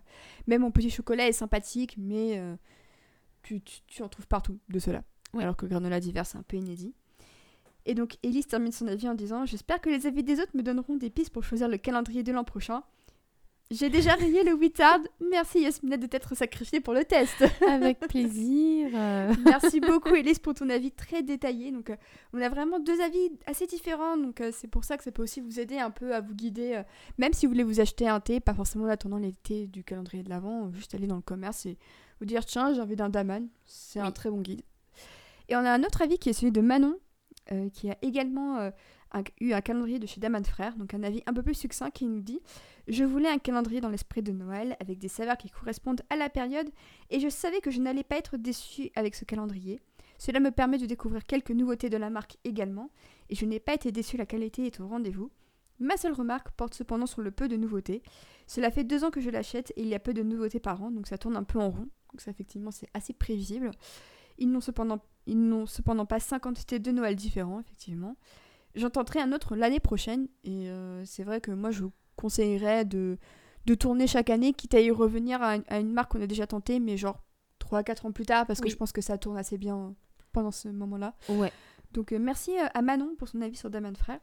[0.46, 2.56] même mon petit chocolat est sympathique, mais euh,
[3.42, 5.02] tu, tu- tu en trouves partout de cela.
[5.34, 5.42] Ouais.
[5.42, 6.94] Alors que le granola d'hiver c'est un peu inédit.
[7.86, 10.62] Et donc Elise termine son avis en disant J'espère que les avis des autres me
[10.62, 12.82] donneront des pistes pour choisir le calendrier de l'an prochain.
[13.70, 15.00] J'ai déjà rayé le Wittard.
[15.20, 17.44] Merci Yasmina de t'être sacrifiée pour le test.
[17.68, 18.90] Avec plaisir.
[19.44, 21.70] Merci beaucoup Elise pour ton avis très détaillé.
[21.70, 21.96] Donc euh,
[22.32, 24.16] on a vraiment deux avis assez différents.
[24.16, 26.34] Donc euh, c'est pour ça que ça peut aussi vous aider un peu à vous
[26.34, 26.74] guider.
[26.74, 26.82] euh,
[27.18, 29.84] même si vous voulez vous acheter un thé, pas forcément en attendant les thés du
[29.84, 31.78] calendrier de l'avant, juste aller dans le commerce et
[32.18, 33.48] vous dire tiens j'ai envie d'un Daman.
[33.64, 34.62] C'est un très bon guide.
[35.48, 36.98] Et on a un autre avis qui est celui de Manon,
[37.52, 38.70] euh, qui a également euh,
[39.40, 42.06] eu un calendrier de chez Daman Frères, donc un avis un peu plus succinct qui
[42.06, 42.40] nous dit
[42.88, 46.28] Je voulais un calendrier dans l'esprit de Noël, avec des saveurs qui correspondent à la
[46.28, 46.70] période,
[47.10, 49.80] et je savais que je n'allais pas être déçue avec ce calendrier.
[50.18, 52.90] Cela me permet de découvrir quelques nouveautés de la marque également,
[53.28, 55.30] et je n'ai pas été déçue, la qualité est au rendez-vous.
[55.78, 58.02] Ma seule remarque porte cependant sur le peu de nouveautés.
[58.46, 60.82] Cela fait deux ans que je l'achète et il y a peu de nouveautés par
[60.82, 61.88] an, donc ça tourne un peu en rond.
[62.12, 63.70] Donc ça effectivement c'est assez prévisible.
[64.38, 68.16] Ils n'ont cependant, ils n'ont cependant pas 50 thés de Noël différents, effectivement.
[68.74, 72.84] J'en tenterai un autre l'année prochaine, et euh, c'est vrai que moi je vous conseillerais
[72.84, 73.18] de,
[73.66, 76.26] de tourner chaque année, quitte à y revenir à, une- à une marque qu'on a
[76.26, 77.22] déjà tentée, mais genre
[77.60, 79.94] 3-4 ans plus tard, parce que je pense que ça tourne assez bien
[80.32, 81.14] pendant ce moment-là.
[81.30, 81.50] Ouais.
[81.92, 84.20] Donc euh, merci euh, à Manon pour son avis sur Daman Frère.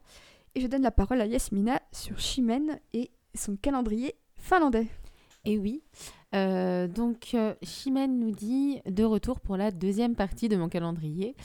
[0.56, 4.88] Et je donne la parole à Yasmina sur Chimène et son calendrier finlandais.
[5.46, 5.84] Et oui.
[6.34, 11.36] Euh, donc, euh, Chimène nous dit de retour pour la deuxième partie de mon calendrier.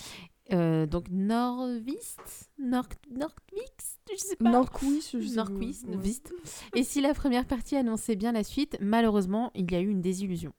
[0.52, 4.50] Euh, donc, Norvist Nord Nordvix Je sais pas.
[4.50, 5.36] Nordquist, je sais.
[5.36, 6.80] Nordquist, Ouais.
[6.80, 10.00] Et si la première partie annonçait bien la suite, malheureusement, il y a eu une
[10.00, 10.52] désillusion.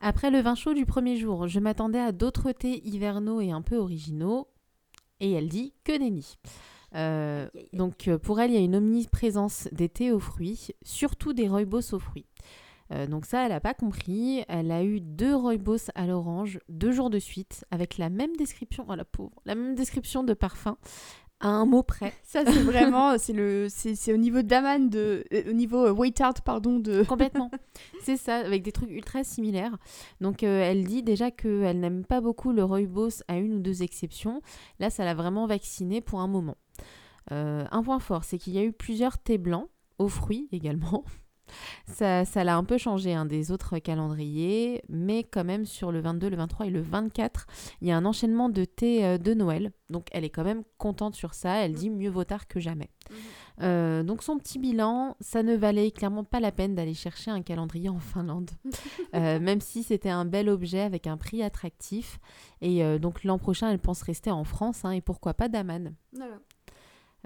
[0.00, 3.60] Après le vin chaud du premier jour, je m'attendais à d'autres thés hivernaux et un
[3.60, 4.48] peu originaux.
[5.18, 6.38] Et elle dit que nenni.
[6.94, 11.32] Euh, donc euh, pour elle, il y a une omniprésence des thés aux fruits, surtout
[11.32, 12.26] des rooibos aux fruits.
[12.92, 14.44] Euh, donc ça, elle n'a pas compris.
[14.48, 18.84] Elle a eu deux rooibos à l'orange, deux jours de suite, avec la même description,
[18.88, 20.76] oh la pauvre, la même description de parfum
[21.40, 22.12] à un mot près.
[22.22, 25.92] Ça, c'est vraiment, c'est le, c'est, c'est au niveau d'Aman, de, euh, au niveau euh,
[25.92, 27.02] Waitard, pardon, de.
[27.08, 27.50] Complètement.
[28.02, 29.76] c'est ça, avec des trucs ultra similaires.
[30.20, 33.82] Donc, euh, elle dit déjà qu'elle n'aime pas beaucoup le rooibos à une ou deux
[33.82, 34.42] exceptions.
[34.78, 36.56] Là, ça l'a vraiment vacciné pour un moment.
[37.32, 41.04] Euh, un point fort, c'est qu'il y a eu plusieurs thés blancs, aux fruits également.
[41.86, 46.00] Ça, ça l'a un peu changé hein, des autres calendriers, mais quand même sur le
[46.00, 47.46] 22, le 23 et le 24,
[47.80, 49.72] il y a un enchaînement de thé euh, de Noël.
[49.90, 51.56] Donc elle est quand même contente sur ça.
[51.56, 52.90] Elle dit mieux vaut tard que jamais.
[53.62, 57.42] Euh, donc son petit bilan, ça ne valait clairement pas la peine d'aller chercher un
[57.42, 58.50] calendrier en Finlande,
[59.14, 62.20] Euh, même si c'était un bel objet avec un prix attractif.
[62.60, 65.94] Et euh, donc l'an prochain, elle pense rester en France hein, et pourquoi pas d'Aman.
[66.12, 66.38] Voilà.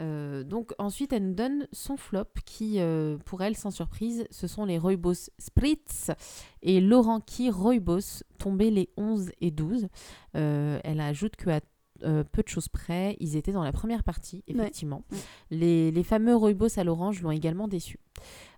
[0.01, 4.47] Euh, donc ensuite, elle nous donne son flop qui, euh, pour elle, sans surprise, ce
[4.47, 6.11] sont les Rooibos Spritz
[6.63, 9.89] et Laurent qui Rooibos tombés les 11 et 12.
[10.37, 11.61] Euh, elle ajoute que à
[12.03, 15.03] euh, peu de choses près, ils étaient dans la première partie, effectivement.
[15.13, 15.19] Ouais.
[15.51, 17.99] Les, les fameux Rooibos à l'orange l'ont également déçu.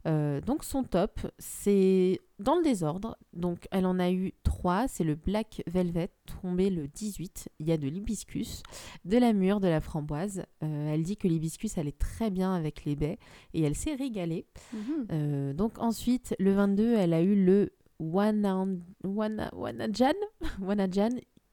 [0.06, 3.18] Euh, donc son top, c'est dans le désordre.
[3.32, 4.86] Donc elle en a eu trois.
[4.88, 7.48] C'est le Black Velvet tombé le 18.
[7.58, 8.62] Il y a de l'hibiscus,
[9.04, 10.44] de la mûre, de la framboise.
[10.62, 13.18] Euh, elle dit que l'hibiscus allait très bien avec les baies
[13.54, 14.46] et elle s'est régalée.
[14.72, 15.52] Mhm.
[15.54, 20.12] Donc ensuite, le 22, elle a eu le Wanan- Wana- Wanajan,
[20.60, 21.10] Wanajan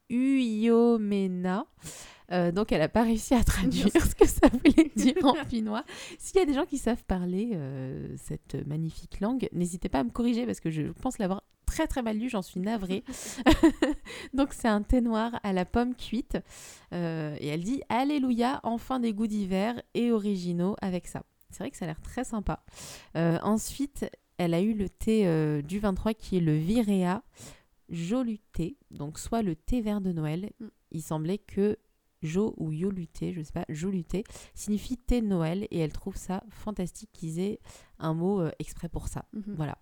[0.09, 1.65] Uyomena.
[2.31, 5.83] Euh, donc elle n'a pas réussi à traduire ce que ça voulait dire en finnois.
[6.17, 10.03] S'il y a des gens qui savent parler euh, cette magnifique langue, n'hésitez pas à
[10.03, 13.03] me corriger parce que je pense l'avoir très très mal lu, j'en suis navrée.
[14.33, 16.37] donc c'est un thé noir à la pomme cuite.
[16.93, 21.23] Euh, et elle dit Alléluia, enfin des goûts d'hiver et originaux avec ça.
[21.49, 22.63] C'est vrai que ça a l'air très sympa.
[23.15, 27.21] Euh, ensuite, elle a eu le thé du 23 qui est le Virea
[27.89, 30.51] Joluté, donc soit le thé vert de Noël.
[30.59, 30.65] Mm.
[30.91, 31.77] Il semblait que
[32.21, 34.23] Jo ou Yoluté, je sais pas, Joluté,
[34.55, 37.59] signifie thé de Noël et elle trouve ça fantastique qu'ils aient
[37.99, 39.25] un mot euh, exprès pour ça.
[39.33, 39.55] Mhm.
[39.57, 39.77] Voilà.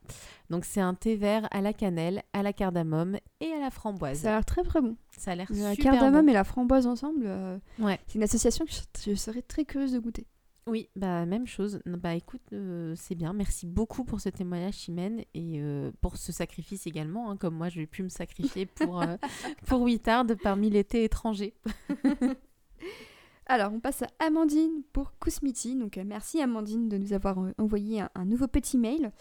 [0.49, 4.19] Donc c'est un thé vert à la cannelle, à la cardamome et à la framboise.
[4.21, 4.97] Ça a l'air très très bon.
[5.15, 6.31] Ça a l'air La super cardamome bon.
[6.31, 7.99] et la framboise ensemble, euh, Ouais.
[8.07, 10.25] c'est une association que je, je serais très curieuse de goûter.
[10.67, 11.81] Oui, bah même chose.
[11.85, 13.33] Bah écoute, euh, c'est bien.
[13.33, 17.31] Merci beaucoup pour ce témoignage, Chimène, et euh, pour ce sacrifice également.
[17.31, 19.17] hein, comme moi, je vais pu me sacrifier pour euh,
[19.65, 21.55] pour Wittard parmi les thés étrangers.
[23.47, 25.75] Alors, on passe à Amandine pour Kousmiti.
[25.75, 29.11] Donc, merci Amandine de nous avoir envoyé un, un nouveau petit mail.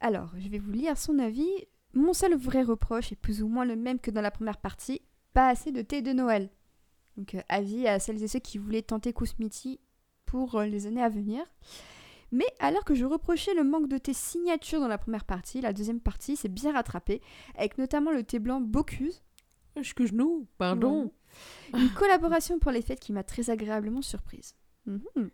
[0.00, 1.50] Alors, je vais vous lire son avis.
[1.94, 5.00] Mon seul vrai reproche est plus ou moins le même que dans la première partie
[5.32, 6.50] pas assez de thé de Noël.
[7.16, 9.80] Donc, avis à celles et ceux qui voulaient tenter Kousmiti
[10.32, 11.44] pour euh, les années à venir.
[12.30, 15.74] Mais alors que je reprochais le manque de thé signature dans la première partie, la
[15.74, 17.20] deuxième partie s'est bien rattrapée,
[17.54, 19.22] avec notamment le thé blanc Bocuse,
[19.94, 21.12] que genou Pardon.
[21.74, 24.56] une collaboration pour les fêtes qui m'a très agréablement surprise.
[24.86, 25.30] Mhm.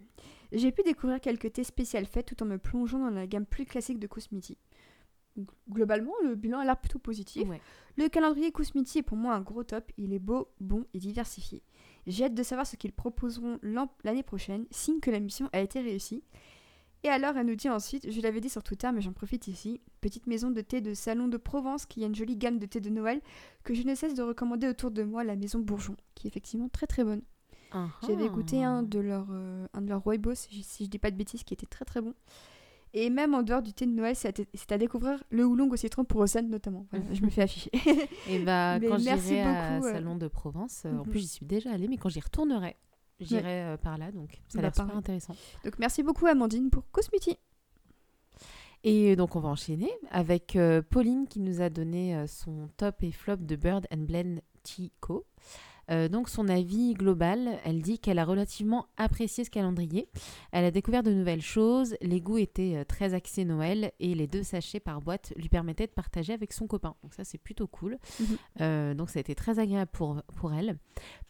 [0.50, 3.66] J'ai pu découvrir quelques thés spéciales fêtes tout en me plongeant dans la gamme plus
[3.66, 4.58] classique de Kousmiti.
[5.37, 7.48] Donc, Globalement, le bilan a l'air plutôt positif.
[7.48, 7.61] Ouais.
[7.96, 9.92] Le calendrier Kousmiti est pour moi un gros top.
[9.96, 11.62] Il est beau, bon et diversifié.
[12.09, 15.61] J'ai hâte de savoir ce qu'ils proposeront l'an- l'année prochaine, signe que la mission a
[15.61, 16.25] été réussie.
[17.05, 19.81] Et alors, elle nous dit ensuite, je l'avais dit sur Twitter, mais j'en profite ici,
[20.01, 22.81] petite maison de thé de salon de Provence qui a une jolie gamme de thé
[22.81, 23.21] de Noël
[23.62, 26.68] que je ne cesse de recommander autour de moi, la maison Bourgeon, qui est effectivement
[26.68, 27.23] très très bonne.
[28.03, 30.99] J'avais goûté un de leurs euh, un de leurs rooibos, si je, si je dis
[30.99, 32.14] pas de bêtises, qui était très très bon.
[32.94, 35.70] Et même en dehors du thé de Noël, c'est à, c'est à découvrir le houlong
[35.70, 36.87] au citron pour Océane notamment.
[36.90, 37.70] Voilà, je me fais afficher.
[38.29, 39.92] Et bah, Mais quand merci j'irai beaucoup, euh.
[39.92, 41.11] Salon de Provence, euh, en Mhm.
[41.11, 42.77] plus j'y suis déjà allée, mais quand j'y retournerai,
[43.20, 45.37] j'irai euh, par là, donc ça a Bah, l'air super intéressant.
[45.64, 47.37] Donc merci beaucoup Amandine pour Cosmiti.
[48.85, 53.03] Et donc on va enchaîner avec euh, Pauline qui nous a donné euh, son top
[53.03, 55.27] et flop de Bird and Blend Tea Co.
[55.90, 60.09] Euh, donc son avis global, elle dit qu'elle a relativement apprécié ce calendrier.
[60.53, 64.27] Elle a découvert de nouvelles choses, les goûts étaient euh, très axés Noël et les
[64.27, 66.94] deux sachets par boîte lui permettaient de partager avec son copain.
[67.03, 67.98] Donc ça c'est plutôt cool.
[68.20, 68.27] Mhm.
[68.61, 70.79] Euh, donc ça a été très agréable pour, pour elle.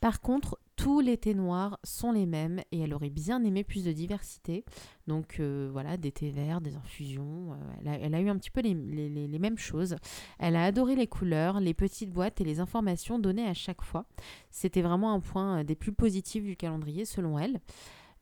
[0.00, 3.84] Par contre, tous les thés noirs sont les mêmes et elle aurait bien aimé plus
[3.84, 4.64] de diversité.
[5.08, 7.52] Donc euh, voilà, des thés verts, des infusions.
[7.84, 9.96] euh, elle, a, eu un petit peu les, les- les- mêmes choses.
[10.38, 14.04] Elle a adoré les couleurs, les petites boîtes et les informations données à chaque fois.
[14.52, 17.60] C'était vraiment un point euh, des plus positifs du calendrier selon elle.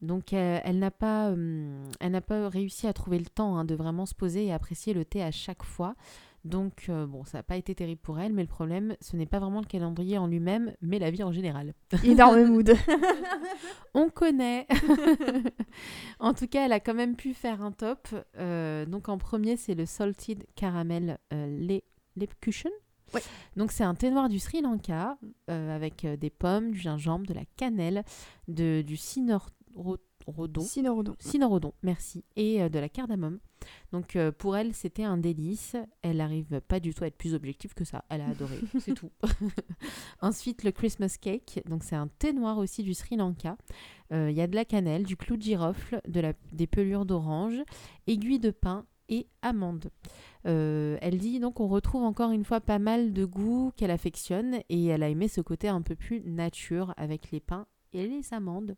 [0.01, 1.35] Donc elle n'a pas,
[2.27, 5.23] pas réussi à trouver le temps hein, de vraiment se poser et apprécier le thé
[5.23, 5.95] à chaque fois.
[6.47, 9.27] Donc, euh, bon, ça n'a pas été terrible pour elle, mais le problème, ce n'est
[9.27, 11.75] pas vraiment le calendrier en lui-même, mais la vie en général.
[12.05, 12.73] Énorme mood.
[13.95, 14.69] On connaît.
[16.21, 18.09] en tout cas, elle a quand même pu faire un top.
[18.39, 21.81] Euh, donc, en premier, c'est le Salted Caramel euh,
[22.17, 22.71] Lepcushion.
[23.13, 23.23] Ouais.
[23.57, 25.19] Donc, c'est un thé noir du Sri Lanka
[25.51, 28.05] euh, avec des pommes, du gingembre, de la cannelle,
[28.47, 29.99] de, du cinorrodon.
[30.63, 31.17] Sinorodon.
[31.19, 33.39] Cynorhodon, merci, et euh, de la cardamome.
[33.93, 35.77] Donc euh, pour elle, c'était un délice.
[36.03, 38.05] Elle n'arrive pas du tout à être plus objective que ça.
[38.09, 39.11] Elle a adoré, c'est tout.
[40.21, 41.63] Ensuite, le Christmas cake.
[41.67, 43.57] Donc c'est un thé noir aussi du Sri Lanka.
[44.13, 47.07] Euh, Il y a de la cannelle, du clou de girofle, de la, des pelures
[47.07, 47.63] d'orange,
[48.07, 49.91] aiguille de pin et amandes.
[50.47, 54.61] Euh, elle dit donc on retrouve encore une fois pas mal de goûts qu'elle affectionne
[54.69, 58.33] et elle a aimé ce côté un peu plus nature avec les pins et les
[58.33, 58.77] amandes.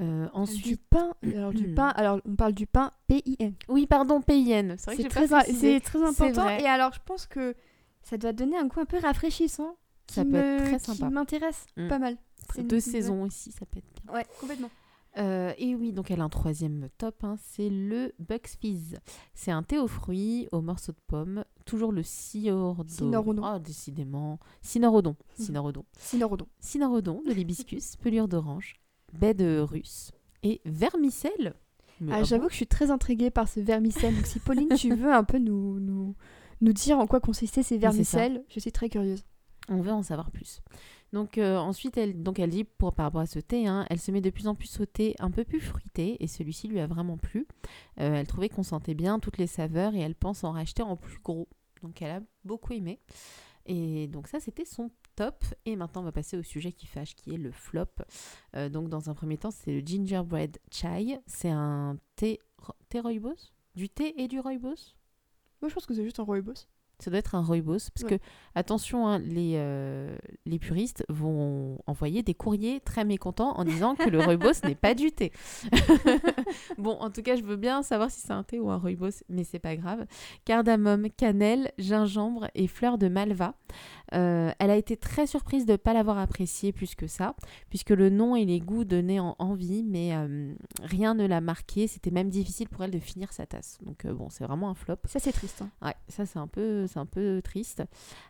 [0.00, 1.14] Euh, Du ensuite, pain.
[1.22, 1.88] Alors, du pain.
[1.88, 3.52] Alors, on parle du pain PIN.
[3.68, 4.76] oui, pardon, PIN.
[4.78, 6.48] C'est vrai que très, pas c'est très important.
[6.48, 7.54] Et alors, je pense que
[8.02, 9.76] ça doit donner un goût un peu rafraîchissant.
[10.10, 11.10] Ça qui peut me- être très qui sympa.
[11.10, 11.88] m'intéresse Mm.
[11.88, 12.16] pas mal.
[12.54, 14.14] C'est Deux saisons ici, ça peut être bien.
[14.14, 14.70] Ouais, complètement.
[15.18, 18.98] Euh, et oui, donc elle a un troisième top, hein, c'est le Bucks Fizz.
[19.34, 23.42] C'est un thé aux fruits, aux morceaux de pommes, toujours le Cinorodon.
[23.44, 24.38] Oh, décidément.
[24.62, 25.16] Cynorhodon.
[25.38, 25.44] Mhm.
[25.46, 25.84] Cynorhodon.
[25.98, 26.46] Sinorodon.
[26.60, 28.74] Cynorhodon de l'hibiscus, pelure d'orange,
[29.12, 31.54] baie de russe et vermicelle.
[32.08, 34.14] Ah, ah J'avoue que je suis très intriguée par ce vermicelle.
[34.14, 36.14] Donc, si Pauline, tu veux un peu nous, nous,
[36.60, 39.24] nous dire en quoi consistaient ces vermicelles, je suis très curieuse.
[39.68, 40.62] On veut en savoir plus.
[41.12, 43.98] Donc euh, ensuite, elle, donc elle dit pour par rapport à ce thé, hein, elle
[43.98, 46.80] se met de plus en plus au thé un peu plus fruité et celui-ci lui
[46.80, 47.46] a vraiment plu.
[48.00, 50.96] Euh, elle trouvait qu'on sentait bien toutes les saveurs et elle pense en racheter en
[50.96, 51.48] plus gros.
[51.82, 53.00] Donc elle a beaucoup aimé.
[53.66, 54.90] Et donc ça, c'était son
[55.64, 57.86] Et maintenant, on va passer au sujet qui fâche, qui est le flop.
[58.56, 61.18] Euh, donc dans un premier temps, c'est le gingerbread chai.
[61.26, 62.40] C'est un thé,
[62.88, 63.52] thé rooibos?
[63.74, 64.96] Du thé et du rooibos?
[65.60, 66.66] Moi, je pense que c'est juste un rooibos.
[67.02, 68.18] Ça doit être un rooibos parce Ouais.
[68.18, 73.94] que attention hein, les, euh, les puristes vont envoyer des courriers très mécontents en disant
[73.94, 75.32] que le rooibos n'est pas du thé.
[76.78, 79.22] bon en tout cas je veux bien savoir si c'est un thé ou un rooibos
[79.28, 80.06] mais c'est pas grave.
[80.44, 83.54] Cardamome, cannelle, gingembre et fleurs de malva.
[84.14, 87.34] Euh, elle a été très surprise de ne pas l'avoir apprécié plus que ça
[87.68, 91.86] puisque le nom et les goûts donnaient en envie mais euh, rien ne l'a marqué.
[91.86, 93.78] C'était même difficile pour elle de finir sa tasse.
[93.82, 94.96] Donc bon c'est vraiment un flop.
[95.04, 95.62] Ça, c'est triste.
[95.62, 95.70] hein.
[95.82, 97.82] Ouais, ça c'est un peu, c'est un peu triste.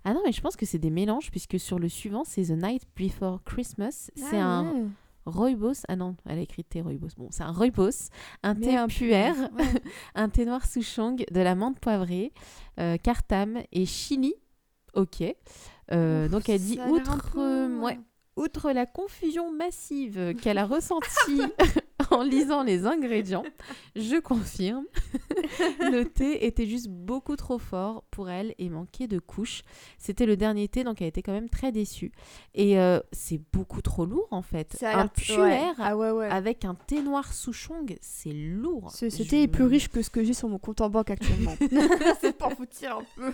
[0.04, 2.50] Ah non, mais je pense que c'est des mélanges puisque sur le suivant c'est The
[2.62, 4.10] Night Before Christmas.
[4.14, 4.84] C'est Ah un ouais.
[5.26, 5.82] rooibos.
[5.88, 7.08] Ah non, elle a écrit thé rooibos.
[7.16, 8.10] Bon, c'est un rooibos,
[8.42, 9.64] un Mais thé un puer, Ouais.
[10.14, 12.32] un thé noir souchong, de la menthe poivrée,
[12.78, 14.34] euh, cartam et chili.
[14.94, 15.22] Ok.
[15.92, 17.98] Euh, donc elle dit un outre, peu- ouais,
[18.40, 21.42] outre la confusion massive qu'elle a ressentie
[22.10, 23.44] en lisant les ingrédients,
[23.94, 24.84] je confirme,
[25.80, 29.62] le thé était juste beaucoup trop fort pour elle et manquait de couches.
[29.98, 32.10] C'était le dernier thé, donc elle était quand même très déçue.
[32.54, 34.76] Et euh, c'est beaucoup trop lourd en fait.
[34.80, 35.60] Ça un puer ouais.
[35.78, 36.28] Ah ouais, ouais.
[36.28, 38.90] avec un thé noir souchong, c'est lourd.
[38.90, 40.88] Ce, ce Je- thé est plus riche que ce que j'ai sur mon compte en
[40.90, 41.54] banque actuellement.
[42.20, 43.32] c'est pour vous dire un peu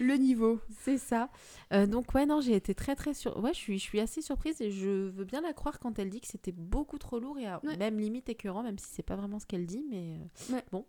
[0.00, 0.60] le niveau.
[0.80, 1.28] C'est ça.
[1.72, 3.36] Euh, donc ouais, non, j'ai été très très sur.
[3.42, 6.10] Ouais, je suis, je suis assez surprise et je veux bien la croire quand elle
[6.10, 7.76] dit que c'était beaucoup trop lourd et Ouais.
[7.76, 10.18] même limite écœurant, même si c'est pas vraiment ce qu'elle dit, mais
[10.50, 10.64] euh, Ouais.
[10.72, 10.84] bon.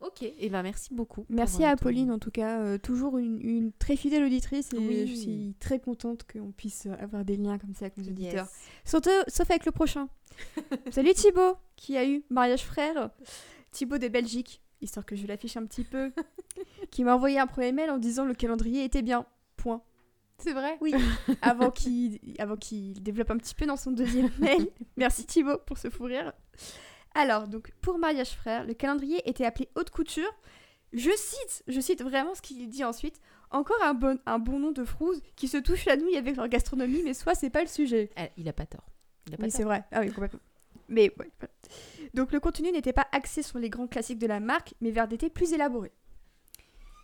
[0.00, 1.26] Ok, et ben merci beaucoup.
[1.28, 5.06] Merci à Pauline en tout cas, euh, toujours une, une très fidèle auditrice et Oui.
[5.08, 8.12] je suis très contente qu'on puisse avoir des liens comme ça avec nos Yes.
[8.12, 8.46] auditeurs.
[8.84, 10.08] Surtout, sauf avec le prochain.
[10.92, 13.10] Salut Thibaut, qui a eu mariage frère.
[13.72, 16.12] Thibaut de Belgique, histoire que je l'affiche un petit peu,
[16.90, 19.26] qui m'a envoyé un premier mail en disant le calendrier était bien.
[19.56, 19.82] Point.
[20.38, 20.78] C'est vrai?
[20.80, 20.94] Oui,
[21.42, 24.70] avant qu'il avant qu'il développe un petit peu dans son deuxième mail.
[24.96, 26.32] Merci Thibaut pour ce fou rire.
[27.14, 30.30] Alors, donc, pour mariage frère, le calendrier était appelé haute couture.
[30.92, 33.20] Je cite, je cite vraiment ce qu'il dit ensuite.
[33.50, 36.48] Encore un bon, un bon nom de frouze qui se touche la nouille avec leur
[36.48, 38.10] gastronomie, mais soit c'est pas le sujet.
[38.16, 38.86] Ah, Il a pas tort.
[39.26, 39.84] Il a pas Oui, c'est vrai.
[39.90, 40.40] Ah oui, complètement.
[40.88, 41.30] Mais ouais.
[42.18, 45.06] Donc le contenu n'était pas axé sur les grands classiques de la marque, mais vers
[45.08, 45.92] des thés plus élaborés.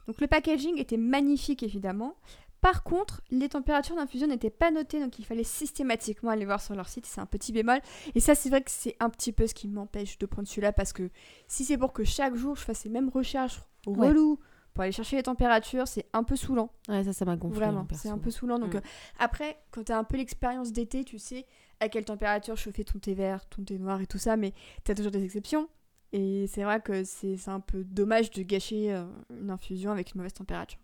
[0.07, 2.14] Donc le packaging était magnifique évidemment.
[2.61, 6.74] Par contre, les températures d'infusion n'étaient pas notées, donc il fallait systématiquement aller voir sur
[6.74, 7.05] leur site.
[7.07, 7.79] C'est un petit bémol.
[8.14, 10.72] Et ça, c'est vrai que c'est un petit peu ce qui m'empêche de prendre celui-là,
[10.72, 11.11] parce que
[11.46, 14.09] si c'est pour que chaque jour je fasse les mêmes recherches Ouais.
[14.09, 14.38] reloues
[14.72, 16.70] pour aller chercher les températures, c'est un peu saoulant.
[16.88, 17.61] Ouais, ça, ça m'a gonflé.
[17.61, 18.59] Vraiment, c'est un peu saoulant.
[18.59, 18.79] Donc Mm.
[18.79, 18.81] euh,
[19.18, 21.46] après, quand tu as un peu l'expérience d'été, tu sais
[21.81, 24.53] à quelle température chauffer ton thé vert, ton thé noir et tout ça, mais
[24.85, 25.69] tu as toujours des exceptions.
[26.13, 30.19] Et c'est vrai que c'est un peu dommage de gâcher euh, une infusion avec une
[30.19, 30.79] mauvaise température.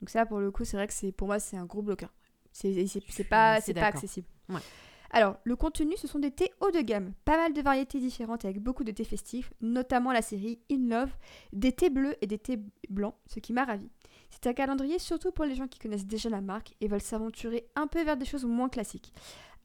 [0.00, 2.12] Donc ça, pour le coup, c'est vrai que c'est pour moi, c'est un gros bloqueur.
[2.52, 4.26] C'est pas, pas accessible.
[4.48, 4.60] Ouais.
[5.10, 7.12] Alors, le contenu, ce sont des thés haut de gamme.
[7.24, 11.10] Pas mal de variétés différentes avec beaucoup de thés festifs, notamment la série In Love,
[11.52, 12.58] des thés bleus et des thés
[12.90, 13.88] blancs, ce qui m'a ravi.
[14.30, 17.66] C'est un calendrier surtout pour les gens qui connaissent déjà la marque et veulent s'aventurer
[17.74, 19.12] un peu vers des choses moins classiques.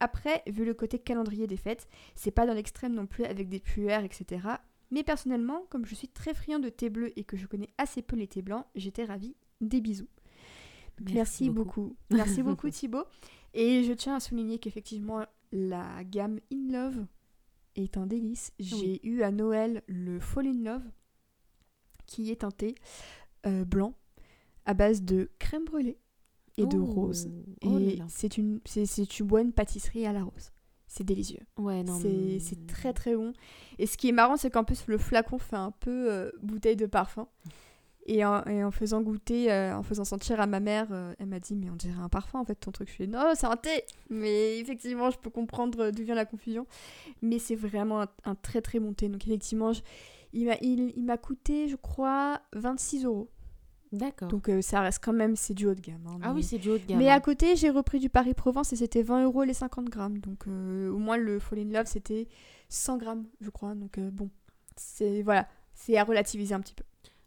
[0.00, 3.60] Après, vu le côté calendrier des fêtes, c'est pas dans l'extrême non plus avec des
[3.60, 4.48] puères, etc.
[4.90, 8.02] Mais personnellement, comme je suis très friand de thé bleu et que je connais assez
[8.02, 9.36] peu les thés blancs, j'étais ravie.
[9.60, 10.08] Des bisous.
[11.00, 11.96] Merci, beaucoup.
[12.10, 13.04] Merci beaucoup Thibaut.
[13.54, 17.06] Et je tiens à souligner qu'effectivement, la gamme In Love
[17.76, 18.52] est un délice.
[18.58, 20.84] J'ai eu à Noël le Fall in Love,
[22.06, 22.74] qui est un thé
[23.46, 23.94] euh, blanc
[24.66, 25.98] à base de crème brûlée
[26.56, 27.28] et de rose.
[27.64, 30.50] Oh et c'est une, c'est, c'est- tu bois une pâtisserie à la rose.
[30.86, 31.40] C'est délicieux.
[31.56, 31.98] Ouais, non.
[32.00, 33.32] C'est, mais- c'est très très bon.
[33.78, 36.76] Et ce qui est marrant, c'est qu'en plus le flacon fait un peu euh, bouteille
[36.76, 37.26] de parfum.
[38.06, 41.26] Et en, et en faisant goûter, euh, en faisant sentir à ma mère, euh, elle
[41.26, 42.88] m'a dit mais on dirait un parfum en fait ton truc.
[42.90, 43.82] Je fais non c'est un thé.
[44.10, 46.66] Mais effectivement je peux comprendre d'où vient la confusion.
[47.22, 49.08] Mais c'est vraiment un, un très très bon thé.
[49.08, 49.80] Donc effectivement je-
[50.34, 53.30] il m'a il, il m'a coûté je crois 26 euros.
[53.92, 54.28] D'accord.
[54.28, 56.04] Donc euh, ça reste quand même c'est du haut de gamme.
[56.06, 56.98] hein, Ah mais- oui, c'est du haut de gamme.
[56.98, 57.14] mais hein.
[57.16, 60.18] à côté, j'ai repris du Paris-Provence et c'était 20 euros les 50 grammes.
[60.18, 62.26] Donc euh, au moins le Fall in Love, c'était
[62.68, 63.74] 100 grammes, je crois.
[63.74, 64.30] Donc euh, bon,
[64.76, 66.84] c'est voilà, c'est à relativiser un petit peu.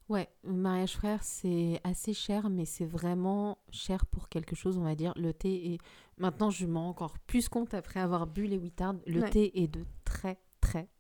[0.10, 4.96] Ouais, mariage frère, c'est assez cher, mais c'est vraiment cher pour quelque chose, on va
[4.96, 5.14] dire.
[5.18, 5.78] Le thé est.
[6.18, 8.96] Maintenant, je m'en rends encore plus compte après avoir bu les Wittard.
[9.06, 9.30] Le Ouais.
[9.30, 10.38] thé est de très,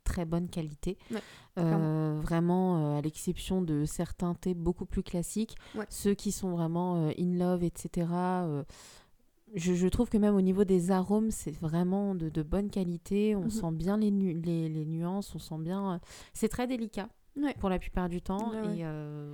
[0.08, 0.98] très, bonne qualité.
[1.12, 1.22] Ouais,
[1.60, 5.86] Euh, vraiment, euh, à l'exception de certains thés beaucoup plus classiques, Ouais.
[5.90, 8.08] ceux qui sont vraiment euh, in love, etc.
[9.56, 13.36] je, je trouve que même au niveau des arômes, c'est vraiment de, de bonne qualité.
[13.36, 13.50] On Mhm.
[13.50, 16.00] sent bien les, nu- les, les nuances, on sent bien.
[16.34, 17.54] c'est très délicat Ouais.
[17.60, 18.52] pour la plupart du temps.
[18.74, 18.84] Et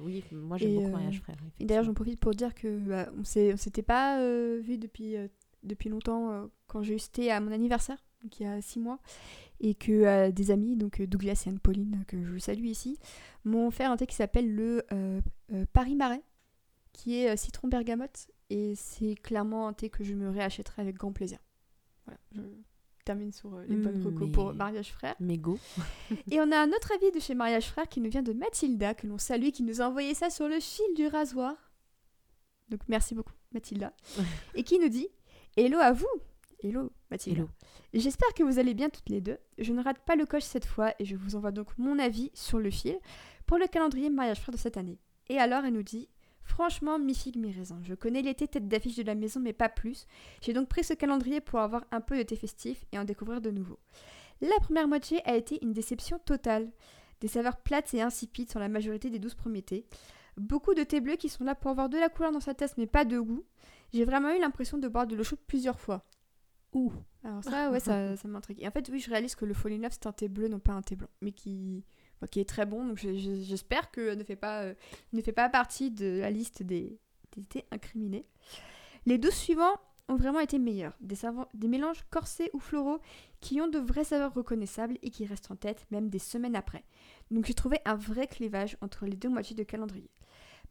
[0.03, 1.37] oui, moi j'aime beaucoup Mariage Frère.
[1.59, 4.19] Et d'ailleurs, j'en profite pour dire que bah, on s'était pas
[4.59, 5.15] vu depuis
[5.63, 8.61] depuis longtemps euh, quand j'ai eu ce thé à mon anniversaire, donc il y a
[8.61, 8.99] 6 mois,
[9.63, 12.99] et que euh, des amis, donc euh, Douglas et Anne-Pauline, que je salue ici,
[13.45, 15.21] m'ont fait un thé qui s'appelle le euh,
[15.73, 16.21] Paris Marais,
[16.91, 21.11] qui est citron bergamote, et c'est clairement un thé que je me réachèterai avec grand
[21.13, 21.39] plaisir.
[22.05, 22.41] Voilà, je
[23.05, 25.15] termine sur les bonnes Mm, recos mais- pour Mariage Frère.
[25.19, 25.57] Mais go.
[26.31, 28.93] Et on a un autre avis de chez Mariage Frère qui nous vient de Mathilda,
[28.93, 31.55] que l'on salue, qui nous a envoyé ça sur le fil du rasoir.
[32.69, 33.93] Donc merci beaucoup Mathilda.
[34.55, 35.07] et qui nous dit
[35.57, 36.07] Hello à vous
[36.63, 37.41] Hello Mathilda.
[37.41, 37.49] Hello.
[37.93, 39.37] J'espère que vous allez bien toutes les deux.
[39.57, 42.31] Je ne rate pas le coche cette fois et je vous envoie donc mon avis
[42.33, 42.97] sur le fil
[43.45, 44.97] pour le calendrier Mariage Frère de cette année.
[45.27, 46.07] Et alors elle nous dit
[46.45, 47.81] Franchement, mi figue, mi raisin.
[47.83, 50.07] Je connais l'été tête d'affiche de la maison, mais pas plus.
[50.41, 53.41] J'ai donc pris ce calendrier pour avoir un peu de thé festif et en découvrir
[53.41, 53.79] de nouveaux.
[54.39, 56.71] La première moitié a été une déception totale.
[57.19, 59.85] Des saveurs plates et insipides sur la majorité des 12 premiers thés.
[60.37, 62.77] Beaucoup de thés bleus qui sont là pour avoir de la couleur dans sa tasse
[62.77, 63.43] mais pas de goût.
[63.93, 66.01] J'ai vraiment eu l'impression de boire de l'eau chaude plusieurs fois.
[66.73, 66.91] Ouh
[67.23, 68.61] Alors ça, ouais, ça, ça m'intrigue.
[68.61, 70.47] Et en fait, oui, je réalise que le Fall in Love, c'est un thé bleu,
[70.47, 71.09] non pas un thé blanc.
[71.21, 71.83] Mais qui,
[72.17, 72.85] enfin, qui est très bon.
[72.85, 74.73] Donc je- je- j'espère que ne fait, pas, euh,
[75.13, 76.97] ne fait pas partie de la liste des,
[77.35, 78.25] des thés incriminés.
[79.05, 79.75] Les 12 suivants
[80.09, 80.97] ont vraiment été meilleurs.
[80.99, 82.99] Des, savants- des mélanges corsés ou floraux
[83.39, 86.83] qui ont de vraies saveurs reconnaissables et qui restent en tête même des semaines après.
[87.31, 90.09] Donc j'ai trouvé un vrai clivage entre les deux moitiés de calendrier.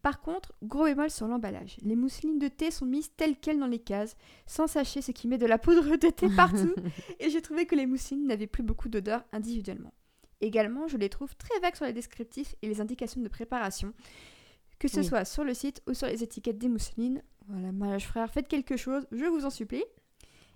[0.03, 1.77] Par contre, gros bémol sur l'emballage.
[1.83, 5.29] Les mousselines de thé sont mises telles quelles dans les cases, sans sachet, ce qui
[5.29, 6.75] met de la poudre de thé partout,
[7.21, 9.95] et j'ai trouvé que les mousselines n'avaient plus beaucoup d'odeur individuellement.
[10.41, 13.93] Également, je les trouve très vagues sur les descriptifs et les indications de préparation,
[14.81, 15.07] que ce Oui.
[15.07, 17.23] soit sur le site ou sur les étiquettes des mousselines.
[17.47, 19.85] Voilà, mariage frère, faites quelque chose, je vous en supplie.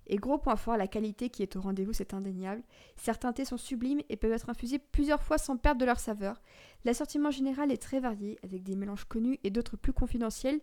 [0.06, 2.62] Et gros point fort, la qualité qui est au rendez-vous, c'est indéniable.
[2.96, 6.40] Certains thés sont sublimes et peuvent être infusés plusieurs fois sans perdre de leur saveur.
[6.84, 10.60] L'assortiment général est très varié, avec des mélanges connus et d'autres plus confidentiels,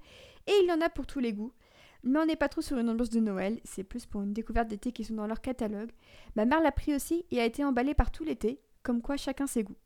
[0.48, 1.54] et il y en a pour tous les goûts.
[2.04, 4.68] Mais on n'est pas trop sur une ambiance de Noël, c'est plus pour une découverte
[4.68, 5.92] des thés qui sont dans leur catalogue.
[6.36, 9.16] Ma mère l'a pris aussi et a été emballée par tous les thés, comme quoi
[9.16, 9.78] chacun ses goûts.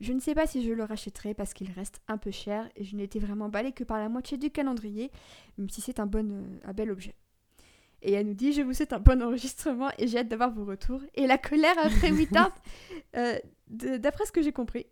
[0.00, 2.84] Je ne sais pas si je le rachèterai parce qu'il reste un peu cher et
[2.84, 5.10] je été vraiment emballée que par la moitié du calendrier,
[5.58, 7.14] même si c'est un, bon, euh, un bel objet.
[8.02, 10.64] Et elle nous dit Je vous souhaite un bon enregistrement et j'ai hâte d'avoir vos
[10.64, 11.02] retours.
[11.14, 12.54] Et la colère après Wittard,
[13.16, 13.38] euh,
[13.68, 14.86] de- d'après ce que j'ai compris.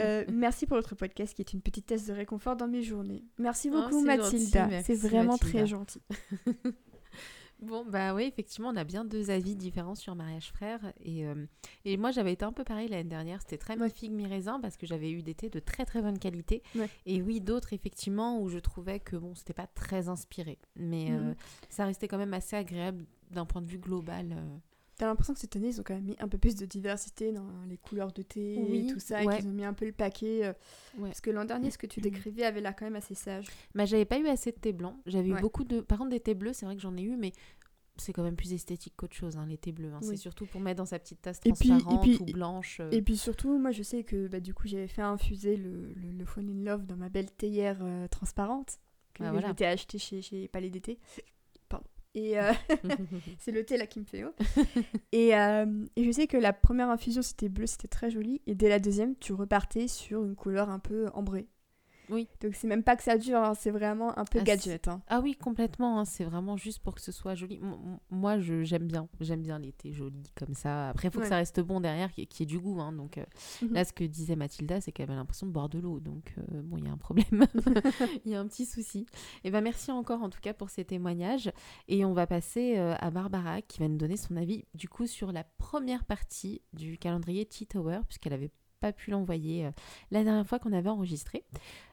[0.00, 3.22] Euh, merci pour votre podcast qui est une petite tasse de réconfort dans mes journées.
[3.38, 5.58] Merci Oh, beaucoup c'est Mathilda, c'est vraiment Mathilda.
[5.58, 6.00] très gentil.
[7.62, 10.80] Bon, bah oui, effectivement, on a bien deux avis différents sur Mariage Frère.
[11.04, 11.46] Et, euh,
[11.84, 13.40] et moi, j'avais été un peu pareil l'année dernière.
[13.42, 13.84] C'était très Ouais.
[13.86, 16.62] mi-figue, mi-raisin parce que j'avais eu des thés de très très bonne qualité.
[16.74, 16.88] Ouais.
[17.04, 20.58] Et oui, d'autres, effectivement, où je trouvais que bon, c'était pas très inspiré.
[20.74, 21.34] Mais euh, Mhm.
[21.68, 24.32] ça restait quand même assez agréable d'un point de vue global.
[24.32, 24.56] euh.
[25.00, 27.32] T'as l'impression que cette année, ils ont quand même mis un peu plus de diversité
[27.32, 29.34] dans les couleurs de thé Oui, et tout ça, ouais.
[29.34, 30.44] et qu'ils ont mis un peu le paquet.
[30.44, 30.52] euh,
[30.98, 31.08] Ouais.
[31.08, 33.46] Parce que l'an dernier, ce que tu décrivais avait l'air quand même assez sage.
[33.74, 35.00] Bah, j'avais pas eu assez de thé blanc.
[35.06, 35.38] J'avais Ouais.
[35.38, 35.80] eu beaucoup de.
[35.80, 37.32] Par contre, des thés bleus, c'est vrai que j'en ai eu, mais
[37.96, 39.90] c'est quand même plus esthétique qu'autre chose, hein, les thés bleus.
[39.94, 40.00] hein.
[40.02, 40.08] Oui.
[40.10, 42.80] C'est surtout pour mettre dans sa petite tasse Et puis- et transparente puis- ou blanche.
[42.80, 42.90] euh.
[42.90, 46.10] Et puis surtout, moi je sais que bah, du coup j'avais fait infuser le, le,
[46.12, 48.78] le in Love dans ma belle théière euh, transparente
[49.14, 49.48] que Ah, je voilà.
[49.48, 50.98] m'étais acheté chez, chez Palais d'été.
[52.14, 52.52] Et euh,
[53.38, 54.34] c'est le thé là qui me fait haut.
[55.12, 58.42] et, euh, et je sais que la première infusion c'était bleu, c'était très joli.
[58.46, 61.46] Et dès la deuxième, tu repartais sur une couleur un peu ambrée.
[62.10, 62.28] Oui.
[62.42, 64.88] Donc c'est même pas que ça dure, hein, c'est vraiment un peu Ah, gadget.
[64.88, 65.00] hein.
[65.08, 66.00] Ah oui, complètement.
[66.00, 67.56] hein, C'est vraiment juste pour que ce soit joli.
[67.62, 69.08] M- moi, je- j'aime bien.
[69.20, 70.88] J'aime bien les thés jolis comme ça.
[70.90, 71.24] Après, il faut Ouais.
[71.24, 72.78] que ça reste bon derrière, qu'il y ait- qu'il y ait du goût.
[72.92, 73.24] Donc euh,
[73.62, 73.72] Mhm.
[73.74, 76.00] là, ce que disait Mathilda, c'est qu'elle avait l'impression de boire de l'eau.
[76.00, 77.26] Donc euh, bon, il y a un problème.
[78.24, 79.06] Il y a un petit souci.
[79.44, 81.50] Et ben merci encore en tout cas pour ces témoignages.
[81.88, 85.06] Et on va passer euh, à Barbara qui va nous donner son avis du coup
[85.06, 88.50] sur la première partie du calendrier Tea Tower puisqu'elle avait
[88.80, 89.70] pas pu l'envoyer euh,
[90.10, 91.44] la dernière fois qu'on avait enregistré.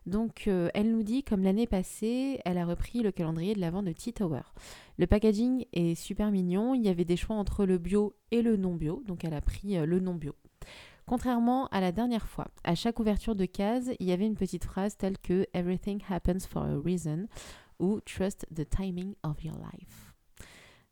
[0.05, 3.83] Donc euh, elle nous dit comme l'année passée, elle a repris le calendrier de l'avant
[3.83, 4.41] de Tea Tower.
[4.97, 8.55] Le packaging est super mignon, il y avait des choix entre le bio et le
[8.55, 10.33] non bio, donc elle a pris euh, le non bio.
[11.05, 14.65] Contrairement à la dernière fois, à chaque ouverture de case, il y avait une petite
[14.65, 17.27] phrase telle que Everything happens for a reason
[17.79, 20.06] ou Trust the timing of your life.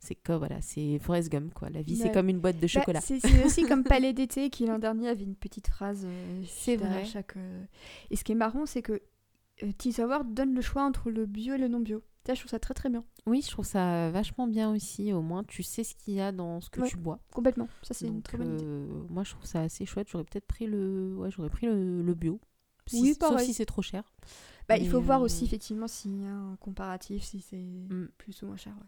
[0.06, 1.70] C'est comme voilà, c'est Forrest Gump quoi.
[1.70, 3.01] La vie c'est comme une boîte de Bah, chocolat.
[3.01, 6.03] c'est c'est aussi comme Palais d'été qui l'an dernier avait une petite phrase.
[6.06, 7.03] euh, C'est vrai.
[7.06, 7.64] Chaque, euh,
[8.12, 9.01] Et ce qui est marrant, c'est que
[9.64, 12.03] euh, Tea Tower donne le choix entre le bio et le non bio.
[12.28, 13.03] Ça, je trouve ça très très bien.
[13.28, 15.14] Oui, je trouve ça vachement bien aussi.
[15.14, 16.88] Au moins, tu sais ce qu'il y a dans ce que Ouais.
[16.89, 17.20] tu bois.
[17.34, 17.68] Complètement.
[17.84, 18.66] Ça, c'est une Donc, très bonne idée.
[18.66, 20.08] euh, moi, je trouve ça assez chouette.
[20.10, 22.39] J'aurais peut-être pris le, ouais, j'aurais pris le, le bio.
[22.88, 24.03] Si- Oui, sauf si c'est trop cher.
[24.68, 28.10] Bah, il faut voir aussi effectivement s'il y a un comparatif, si c'est Mm.
[28.18, 28.74] plus ou moins cher.
[28.74, 28.88] ouais.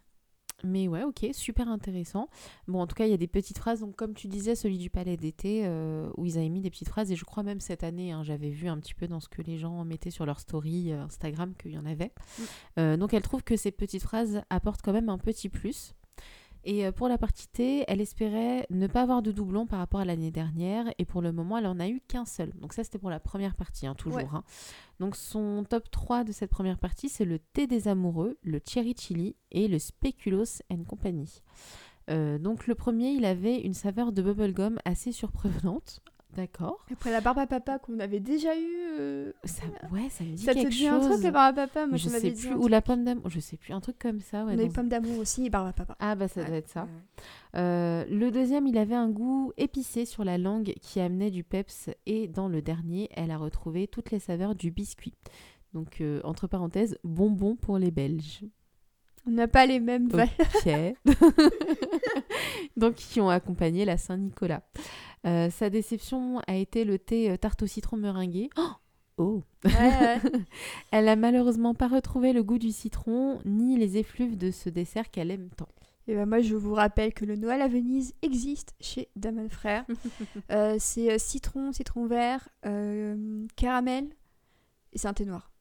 [0.63, 2.29] Mais ouais, ok, super intéressant.
[2.67, 3.81] Bon, en tout cas, il y a des petites phrases.
[3.81, 6.89] Donc, comme tu disais, celui du palais d'été, euh, où ils avaient mis des petites
[6.89, 7.11] phrases.
[7.11, 9.41] Et je crois même cette année, hein, j'avais vu un petit peu dans ce que
[9.43, 12.11] les gens mettaient sur leur story euh, Instagram qu'il y en avait.
[12.15, 12.43] Mm.
[12.79, 15.93] Euh, donc, elle trouve que ces petites phrases apportent quand même un petit plus.
[16.69, 20.01] Et euh, pour la partie T, elle espérait ne pas avoir de doublon par rapport
[20.01, 20.85] à l'année dernière.
[20.97, 22.51] Et pour le moment, elle en a eu qu'un seul.
[22.59, 24.17] Donc, ça, c'était pour la première partie, hein, toujours.
[24.17, 24.27] Ouais.
[24.33, 24.43] hein.
[24.99, 28.93] Donc, son top 3 de cette première partie, c'est le thé des amoureux, le cherry
[28.99, 31.41] chili et le speculoos and company.
[32.09, 36.01] Euh, donc, le premier, il avait une saveur de bubblegum assez surprenante.
[36.35, 36.85] D'accord.
[36.91, 38.67] Après la barbe à papa qu'on avait déjà eu,
[38.99, 41.05] euh, Ça, ouais, ça me dit ça te quelque dit chose.
[41.05, 41.87] un truc la barbe à papa?
[41.87, 42.53] Moi, je sais plus.
[42.53, 43.29] Ou la pomme d'amour.
[43.29, 43.73] Je sais plus.
[43.73, 44.45] Un truc comme ça.
[44.45, 45.95] ouais, On a eu pomme d'amour aussi et barbe à papa.
[45.99, 46.47] Ah, bah, ça Ouais.
[46.47, 46.83] doit être ça.
[46.83, 46.89] Ouais.
[47.59, 51.89] Euh, le deuxième, il avait un goût épicé sur la langue qui amenait du peps.
[52.05, 55.13] Et dans le dernier, elle a retrouvé toutes les saveurs du biscuit.
[55.73, 58.43] Donc, euh, entre parenthèses, bonbon pour les Belges.
[59.27, 60.29] On n'a pas les mêmes valeurs.
[60.39, 60.69] Ok.
[62.77, 64.63] Donc, qui ont accompagné la Saint-Nicolas.
[65.25, 68.49] Euh, sa déception a été le thé euh, tarte au citron meringué.
[68.57, 68.71] Oh,
[69.17, 70.21] Oh Ouais, ouais.
[70.91, 75.09] Elle a malheureusement pas retrouvé le goût du citron ni les effluves de ce dessert
[75.09, 75.69] qu'elle aime tant.
[76.07, 79.85] Et ben moi, je vous rappelle que le Noël à Venise existe chez Daman Frère.
[80.51, 84.05] Euh, c'est euh, citron, citron vert, euh, caramel
[84.93, 85.51] et c'est un thé noir.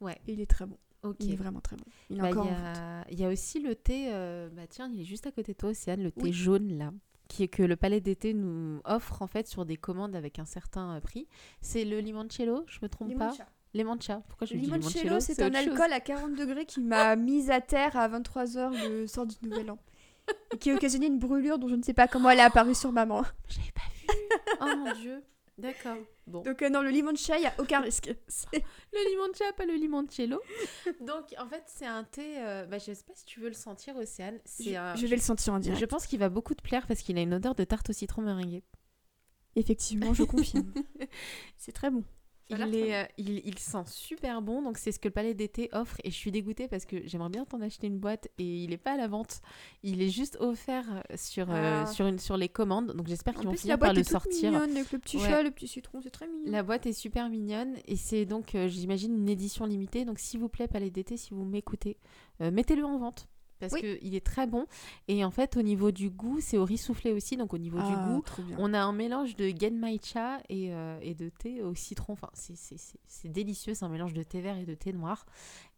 [0.00, 0.20] Ouais.
[0.26, 0.76] Et il est très bon.
[1.02, 1.16] Ok.
[1.20, 1.84] Il est vraiment très bon.
[2.10, 4.66] Il est Bah, encore Il y, a- il y a aussi le thé, euh, bah
[4.68, 6.32] tiens, il est juste à côté de toi, Océane, le thé Oui.
[6.32, 6.92] jaune là,
[7.28, 10.44] qui est que le Palais d'été nous offre en fait sur des commandes avec un
[10.44, 11.26] certain euh, prix.
[11.60, 13.32] C'est le limoncello, je me trompe pas?
[13.72, 14.20] Limoncha.
[14.28, 15.20] Pourquoi je Le dis limoncello, limoncello?
[15.20, 15.68] c'est un chose.
[15.72, 19.70] alcool à 40 degrés qui m'a mise à terre à 23h le soir du Nouvel
[19.70, 19.78] An.
[20.52, 22.74] Et qui a occasionné une brûlure dont je ne sais pas comment elle est apparue
[22.74, 23.22] sur maman.
[23.48, 24.18] J'avais pas vu.
[24.60, 25.22] oh mon dieu.
[25.60, 25.96] D'accord.
[26.26, 26.42] Bon.
[26.42, 28.14] Donc euh, non, le limoncello, il n'y a aucun risque.
[28.28, 30.40] C'est- Le limoncha, pas le limoncello.
[31.00, 32.38] Donc en fait, c'est un thé.
[32.38, 34.38] euh, bah, je sais pas si tu veux le sentir, Océane.
[34.60, 35.86] Je, un- je vais le sentir en Je direct.
[35.90, 38.22] pense qu'il va beaucoup te plaire parce qu'il a une odeur de tarte au citron
[38.22, 38.62] meringuée.
[39.56, 40.72] Effectivement, je confirme.
[41.58, 42.04] c'est très bon.
[42.50, 45.68] Il, est, euh, il, il sent super bon, donc c'est ce que le Palais d'été
[45.72, 45.96] offre.
[46.04, 48.76] Et je suis dégoûtée parce que j'aimerais bien t'en acheter une boîte et il est
[48.78, 49.40] pas à la vente.
[49.82, 51.86] Il est juste offert euh, sur, euh, Ah.
[51.86, 52.92] sur, une, sur les commandes.
[52.92, 54.50] Donc j'espère qu'ils vont la finir par boîte le est toute sortir.
[54.52, 55.28] mignonne avec le petit Ouais.
[55.28, 56.50] chat, le petit citron, c'est très mignon.
[56.50, 60.04] La boîte est super mignonne et c'est donc, euh, j'imagine, une édition limitée.
[60.04, 61.96] Donc s'il vous plaît, Palais d'été, si vous m'écoutez,
[62.40, 63.28] mettez-le en vente.
[63.60, 63.80] Parce Oui.
[64.00, 64.66] qu'il est très bon.
[65.06, 67.36] Et en fait, au niveau du goût, c'est au riz soufflé aussi.
[67.36, 68.22] Donc au niveau du Ah, goût,
[68.58, 72.14] on a un mélange de genmaicha et, euh, et de thé au citron.
[72.14, 73.74] Enfin, c'est- délicieux.
[73.74, 75.26] C'est un mélange de thé vert et de thé noir.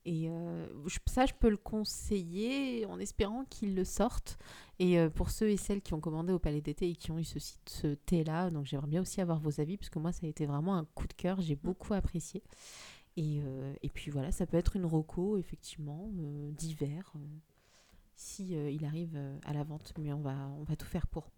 [0.05, 0.67] Et euh,
[1.07, 4.39] ça, je peux le conseiller en espérant qu'il le sorte.
[4.79, 7.19] Et euh, pour ceux et celles qui ont commandé au Palais d'été et qui ont
[7.19, 10.27] eu ce, ce thé-là, donc j'aimerais bien aussi avoir vos avis, parce que moi, ça
[10.27, 11.41] a été vraiment un coup de cœur.
[11.41, 12.43] J'ai beaucoup apprécié.
[13.17, 16.11] Et, euh, et puis voilà, ça peut être une roco, effectivement,
[16.57, 17.13] d'hiver,
[18.15, 19.93] si euh, il arrive euh, à la vente.
[19.99, 21.31] Mais on va, on va tout faire pour.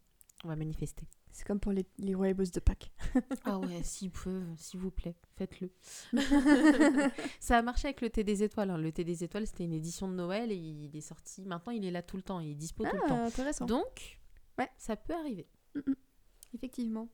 [0.44, 1.06] On va manifester.
[1.32, 2.92] C'est comme pour les, les rooibos de Pâques.
[3.44, 5.70] Ah ouais, s'ils peuvent, s'il vous plaît, faites-le.
[7.40, 8.70] ça a marché avec le thé des étoiles.
[8.70, 8.78] hein.
[8.78, 11.44] Le thé des étoiles, c'était une édition de Noël et il est sorti.
[11.44, 12.40] Maintenant, il est là tout le temps.
[12.40, 13.18] Il est dispo tout le temps.
[13.22, 13.66] Ah, intéressant.
[13.66, 14.20] Donc,
[14.58, 14.68] Ouais.
[14.78, 15.48] ça peut arriver.
[16.54, 17.08] Effectivement.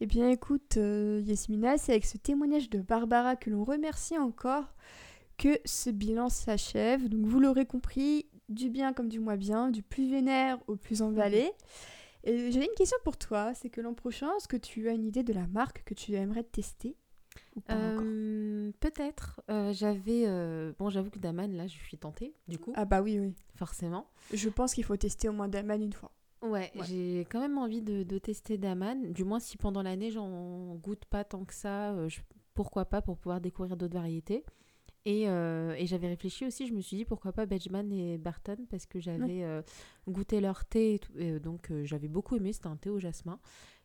[0.00, 4.74] Eh bien, écoute, euh, Yasmina, c'est avec ce témoignage de Barbara que l'on remercie encore
[5.36, 7.08] que ce bilan s'achève.
[7.08, 11.02] Donc, vous l'aurez compris, du bien comme du moins bien, du plus vénère au plus
[11.02, 11.50] emballé.
[12.24, 15.04] Et j'avais une question pour toi, c'est que l'an prochain, est-ce que tu as une
[15.04, 16.96] idée de la marque que tu aimerais tester
[17.70, 19.40] Euh, Peut-être.
[19.50, 20.24] Euh, J'avais.
[20.26, 23.34] euh, Bon, j'avoue que Daman, là, je suis tentée, du coup, Ah bah oui, oui.
[23.54, 24.06] forcément.
[24.32, 26.10] Je pense qu'il faut tester au moins Daman une fois.
[26.42, 26.84] Ouais, Ouais.
[26.86, 29.12] j'ai quand même envie de, de tester Daman.
[29.12, 32.20] Du moins, si pendant l'année, j'en goûte pas tant que ça, je-
[32.54, 34.44] pourquoi pas pour pouvoir découvrir d'autres variétés.
[35.08, 38.58] Et, euh, et j'avais réfléchi aussi, je me suis dit pourquoi pas Benjamin et Barton,
[38.68, 39.62] parce que j'avais euh,
[40.06, 42.98] goûté leur thé, et tout, et, donc euh, j'avais beaucoup aimé, c'était un thé au
[42.98, 43.40] jasmin.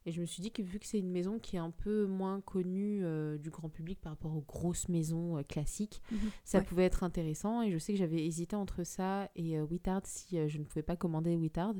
[0.05, 2.07] Et je me suis dit que vu que c'est une maison qui est un peu
[2.07, 3.05] moins connue
[3.39, 6.01] du grand public par rapport aux grosses maisons classiques,
[6.43, 6.65] ça Ouais.
[6.65, 7.61] pouvait être intéressant.
[7.61, 10.97] Et je sais que j'avais hésité entre ça et Wittard si je ne pouvais pas
[10.97, 11.75] commander Wittard.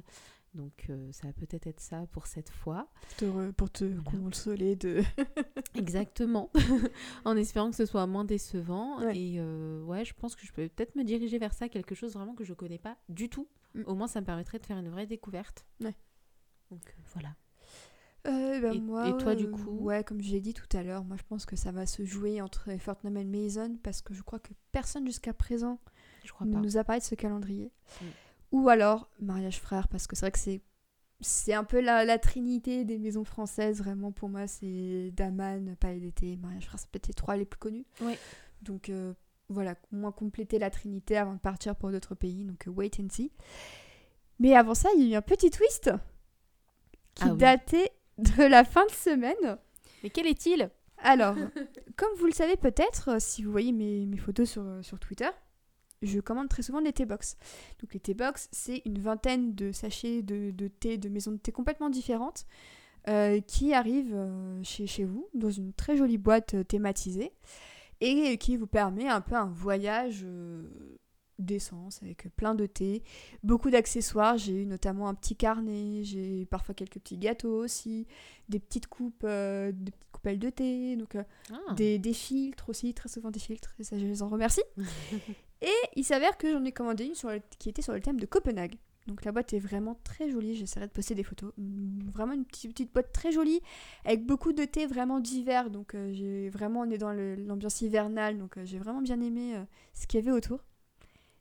[0.54, 2.88] Donc euh, ça va peut-être être ça pour cette fois.
[3.02, 4.04] Pour te, re- pour te Voilà.
[4.20, 5.02] consoler de...
[5.76, 6.52] Exactement.
[7.26, 9.00] en espérant que ce soit moins décevant.
[9.00, 9.18] Ouais.
[9.18, 12.14] Et euh, ouais, je pense que je peux peut-être me diriger vers ça, quelque chose
[12.14, 13.48] vraiment que je connais pas du tout.
[13.74, 13.84] Mm.
[13.88, 15.66] Au moins, ça me permettrait de faire une vraie découverte.
[15.82, 15.96] Ouais.
[16.70, 17.36] Donc euh, voilà.
[18.26, 21.04] Euh, bah, Et- moi, et toi, du coup Ouais, comme j'ai dit tout à l'heure,
[21.04, 24.22] moi je pense que ça va se jouer entre Fortnum et Mason parce que je
[24.22, 25.80] crois que personne jusqu'à présent
[26.24, 26.60] Je crois ne pas.
[26.62, 27.72] nous a parlé de ce calendrier.
[28.02, 28.06] Mm.
[28.54, 30.62] Ou alors Mariage Frère parce que c'est vrai que c'est
[31.20, 36.00] c'est un peu la, la trinité des maisons françaises vraiment pour moi c'est Daman, Palais
[36.00, 37.86] d'été, Mariage Frère c'est peut-être les trois les plus connus.
[38.02, 38.18] Ouais.
[38.62, 39.14] Donc euh,
[39.50, 42.92] voilà, au moins compléter la trinité avant de partir pour d'autres pays donc euh, wait
[43.00, 43.32] and see.
[44.40, 45.92] Mais avant ça, il y a eu un petit twist
[47.16, 47.38] qui Ah oui.
[47.38, 49.58] datait de la fin de semaine.
[50.04, 50.70] Mais quel est-il?
[50.98, 51.36] Alors,
[51.98, 55.30] comme vous le savez peut-être, euh, si vous voyez mes, mes photos sur, sur Twitter,
[56.04, 57.38] je commande très souvent des T-Box.
[57.80, 61.52] Donc les T-Box, c'est une vingtaine de sachets de, de thé, de maisons de thé
[61.52, 62.46] complètement différentes,
[63.08, 67.32] euh, qui arrivent euh, chez, chez vous, dans une très jolie boîte euh, thématisée,
[68.02, 70.26] et qui vous permet un peu un voyage
[71.40, 73.04] d'essence avec plein de thé,
[73.44, 74.38] beaucoup d'accessoires.
[74.38, 78.08] J'ai eu notamment un petit carnet, j'ai parfois quelques petits gâteaux aussi,
[78.50, 81.74] des petites coupes, euh, des petites coupelles de thé, donc euh, Ah.
[81.76, 84.64] des, des filtres aussi, très souvent des filtres, et ça je les en remercie.
[85.64, 88.20] et il s'avère que j'en ai commandé une sur le- qui était sur le thème
[88.20, 88.76] de Copenhague.
[89.08, 91.52] Donc la boîte est vraiment très jolie, j'essaierai de poster des photos.
[91.58, 93.60] Mm, Vraiment une petite, petite boîte très jolie,
[94.06, 95.70] avec beaucoup de thé vraiment divers.
[95.70, 99.56] Donc euh, j'ai vraiment, on est dans l'ambiance hivernale, donc euh, j'ai vraiment bien aimé
[99.56, 100.60] euh, ce qu'il y avait autour.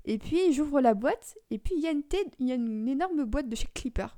[0.05, 2.57] Et puis j'ouvre la boîte, et puis il y, a une thé- il y a
[2.57, 4.09] une énorme boîte de chez Clipper.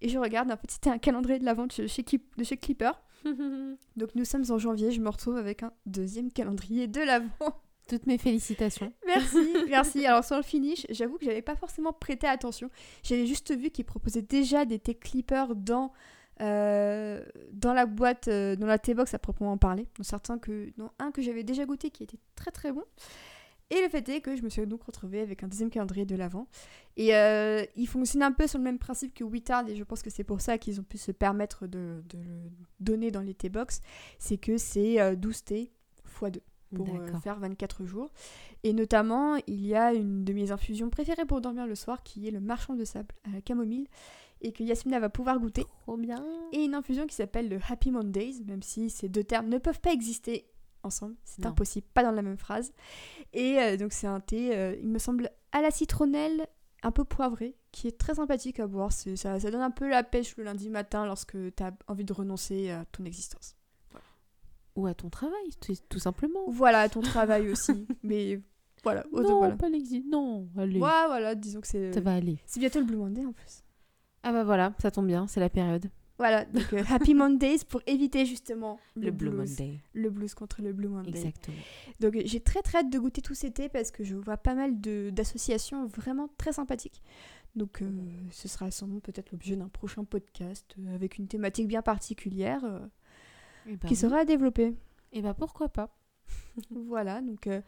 [0.00, 2.90] Et je regarde, en fait c'était un calendrier de la vente chez, de chez Clipper.
[3.96, 7.60] Donc nous sommes en janvier, je me retrouve avec un deuxième calendrier de l'avant.
[7.86, 8.92] Toutes mes félicitations.
[9.06, 10.06] Merci, merci.
[10.06, 12.70] Alors sur le finish, j'avoue que j'avais pas forcément prêté attention.
[13.02, 15.92] J'avais juste vu qu'ils proposaient déjà des thé clippers dans,
[16.40, 17.22] euh,
[17.52, 19.86] dans la boîte, euh, dans la T-box à proprement parler.
[19.98, 22.84] Dans certains que, dans un que j'avais déjà goûté qui était très très bon.
[23.70, 26.14] Et le fait est que je me suis donc retrouvée avec un deuxième calendrier de
[26.14, 26.46] l'avant.
[26.96, 30.02] Et euh, il fonctionne un peu sur le même principe que Wittard, et je pense
[30.02, 33.34] que c'est pour ça qu'ils ont pu se permettre de, de le donner dans les
[33.34, 33.80] T-box.
[34.18, 35.72] C'est que c'est euh, 12 thés
[36.04, 36.40] x 2
[36.74, 38.10] pour euh, faire 24 jours.
[38.62, 42.28] Et notamment, il y a une de mes infusions préférées pour dormir le soir qui
[42.28, 43.88] est le marchand de sable à la camomille
[44.40, 45.64] et que Yasmina va pouvoir goûter.
[45.82, 46.24] Trop bien.
[46.52, 49.80] Et une infusion qui s'appelle le Happy Mondays, même si ces deux termes ne peuvent
[49.80, 50.46] pas exister
[50.82, 52.72] ensemble, c'est impossible, pas dans la même phrase.
[53.32, 56.46] Et euh, donc c'est un thé, euh, il me semble, à la citronnelle,
[56.82, 58.92] un peu poivré, qui est très sympathique à boire.
[58.92, 62.12] Ça, ça donne un peu la pêche le lundi matin lorsque tu as envie de
[62.12, 63.56] renoncer à ton existence.
[64.76, 65.50] Ou à ton travail,
[65.88, 66.40] tout, simplement.
[66.48, 67.86] Voilà, ton travail aussi.
[68.02, 68.40] Mais
[68.82, 69.56] voilà, autre- non, voilà.
[69.56, 70.80] pas l'exi- Non, allez.
[70.80, 71.92] Ouais, voilà, disons que c'est.
[71.92, 72.38] Ça va aller.
[72.46, 73.62] C'est bientôt le Blue Monday en plus.
[74.22, 75.90] Ah bah voilà, ça tombe bien, c'est la période.
[76.16, 79.50] Voilà, donc euh, Happy Mondays pour éviter justement Le, Blue blues.
[79.50, 79.80] Monday.
[79.94, 81.10] Le blues contre le Blue Monday.
[81.10, 81.56] Exactement.
[82.00, 84.54] Donc j'ai très très hâte de goûter tout cet été parce que je vois pas
[84.54, 87.02] mal d'associations vraiment très sympathiques.
[87.56, 87.90] Donc euh,
[88.30, 92.64] ce sera sans doute peut-être l'objet d'un prochain podcast euh, avec une thématique bien particulière
[93.66, 93.96] bah, qui oui.
[93.96, 94.74] sera à développer.
[95.12, 95.96] Eh bah pourquoi pas.
[96.70, 97.60] voilà, donc euh,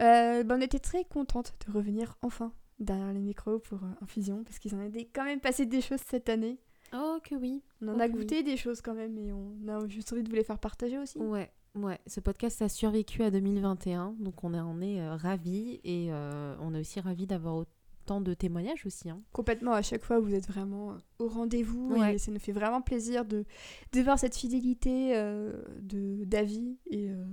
[0.00, 4.42] euh, bah, on était très contente de revenir enfin derrière les micros pour euh, Infusion
[4.44, 6.58] parce qu'ils en avaient quand même passé des choses cette année.
[6.92, 7.62] Oh que oui.
[7.82, 8.12] On en Ok, a oui.
[8.12, 10.98] goûté des choses quand même et on a juste envie de vous les faire partager
[10.98, 11.18] aussi.
[11.18, 11.98] Ouais, ouais.
[12.06, 16.56] Ce podcast a survécu à 2021, donc on est, on est euh, ravis et euh,
[16.60, 17.70] on est aussi ravis d'avoir autant
[18.10, 19.08] temps de témoignage aussi.
[19.08, 19.20] hein.
[19.32, 22.14] Complètement, à chaque fois, vous êtes vraiment euh, au rendez-vous Ouais.
[22.14, 23.44] et ça nous fait vraiment plaisir de,
[23.92, 27.24] de voir cette fidélité euh, de d'avis et euh,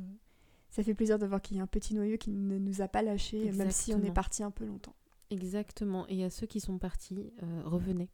[0.70, 2.88] ça fait plaisir de voir qu'il y a un petit noyau qui ne nous a
[2.88, 4.94] pas lâchés, même si on est parti un peu longtemps.
[5.32, 6.06] Exactement.
[6.08, 8.10] Et à ceux qui sont partis, euh, revenez.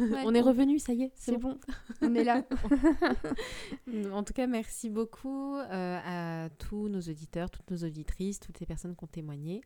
[0.00, 1.58] Ouais, on est revenus, ça y est, C'est bon,
[2.02, 2.44] on est là.
[4.12, 8.66] En tout cas, merci beaucoup euh, à tous nos auditeurs, toutes nos auditrices, toutes les
[8.66, 9.62] personnes qui ont témoigné.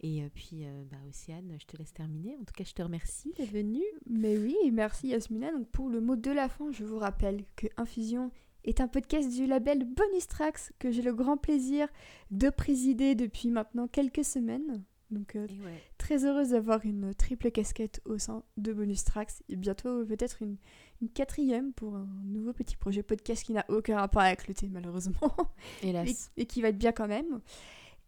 [0.00, 2.36] Et euh, puis, euh, bah, Océane, je te laisse terminer.
[2.40, 3.84] En tout cas, je te remercie d'être venue.
[4.08, 5.50] Mais oui, merci Yasmina.
[5.52, 8.30] Donc pour le mot de la fin, je vous rappelle que Infusion
[8.64, 11.88] est un podcast du label Bonus Tracks que j'ai le grand plaisir
[12.30, 14.84] de présider depuis maintenant quelques semaines.
[15.10, 15.80] Donc euh, ouais.
[15.98, 20.56] très heureuse d'avoir une triple casquette au sein de Bonus Tracks et bientôt peut-être une,
[21.00, 24.68] une quatrième pour un nouveau petit projet podcast qui n'a aucun rapport avec le thé
[24.68, 25.36] malheureusement
[25.82, 26.32] Hélas.
[26.36, 27.40] et qui va être bien quand même.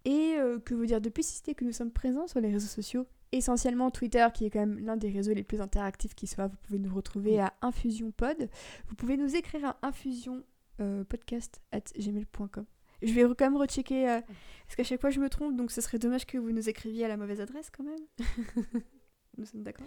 [0.04, 2.50] Et euh, que vous dire de plus si c'était que nous sommes présents sur les
[2.50, 6.26] réseaux sociaux, essentiellement Twitter qui est quand même l'un des réseaux les plus interactifs qui
[6.26, 6.48] soit.
[6.48, 7.38] Vous pouvez nous retrouver Oui.
[7.40, 8.48] à Infusion Pod.
[8.88, 10.42] Vous pouvez nous écrire à infusion
[10.80, 12.64] euh, podcast at gmail.com.
[13.02, 14.20] Je vais quand même rechecker euh,
[14.66, 17.04] parce qu'à chaque fois je me trompe donc ce serait dommage que vous nous écriviez
[17.04, 18.04] à la mauvaise adresse quand même.
[19.38, 19.86] nous sommes d'accord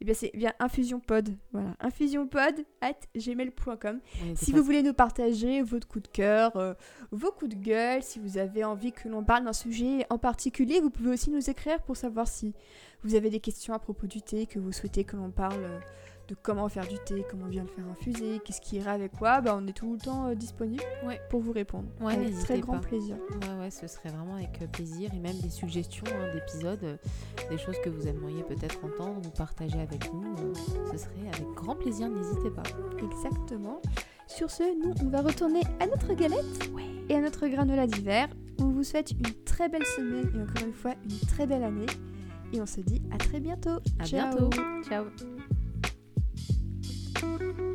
[0.00, 4.00] Eh bien c'est bien infusionpod, voilà, infusionpod at gmail.com.
[4.00, 6.74] Ouais, Si vous voulez nous partager votre coup de cœur, euh,
[7.10, 10.80] vos coups de gueule, si vous avez envie que l'on parle d'un sujet en particulier,
[10.80, 12.54] vous pouvez aussi nous écrire pour savoir si
[13.02, 15.78] vous avez des questions à propos du thé, que vous souhaitez que l'on parle euh,
[16.30, 19.40] de comment faire du thé, comment bien le faire infuser, qu'est-ce qui irait avec quoi,
[19.40, 21.20] bah, on est tout le temps euh, disponible Ouais.
[21.28, 21.88] pour vous répondre.
[22.00, 23.16] Ouais, avec très grand plaisir.
[23.42, 26.96] Ouais, ouais, ce serait vraiment avec euh, plaisir et même des suggestions hein, d'épisodes, euh,
[27.50, 30.22] des choses que vous aimeriez peut-être entendre ou partager avec nous.
[30.38, 30.54] euh,
[30.92, 32.62] ce serait avec grand plaisir, n'hésitez pas.
[33.02, 33.80] Exactement.
[34.28, 36.70] Sur ce, nous, on va retourner à notre galette
[37.08, 38.28] et à notre granola d'hiver.
[38.60, 41.86] On vous souhaite une très belle semaine et encore une fois une très belle année.
[42.52, 43.78] Et on se dit à très bientôt.
[43.98, 44.28] À Ciao.
[44.30, 44.50] bientôt.
[44.88, 45.04] Ciao.
[47.20, 47.69] Thank you.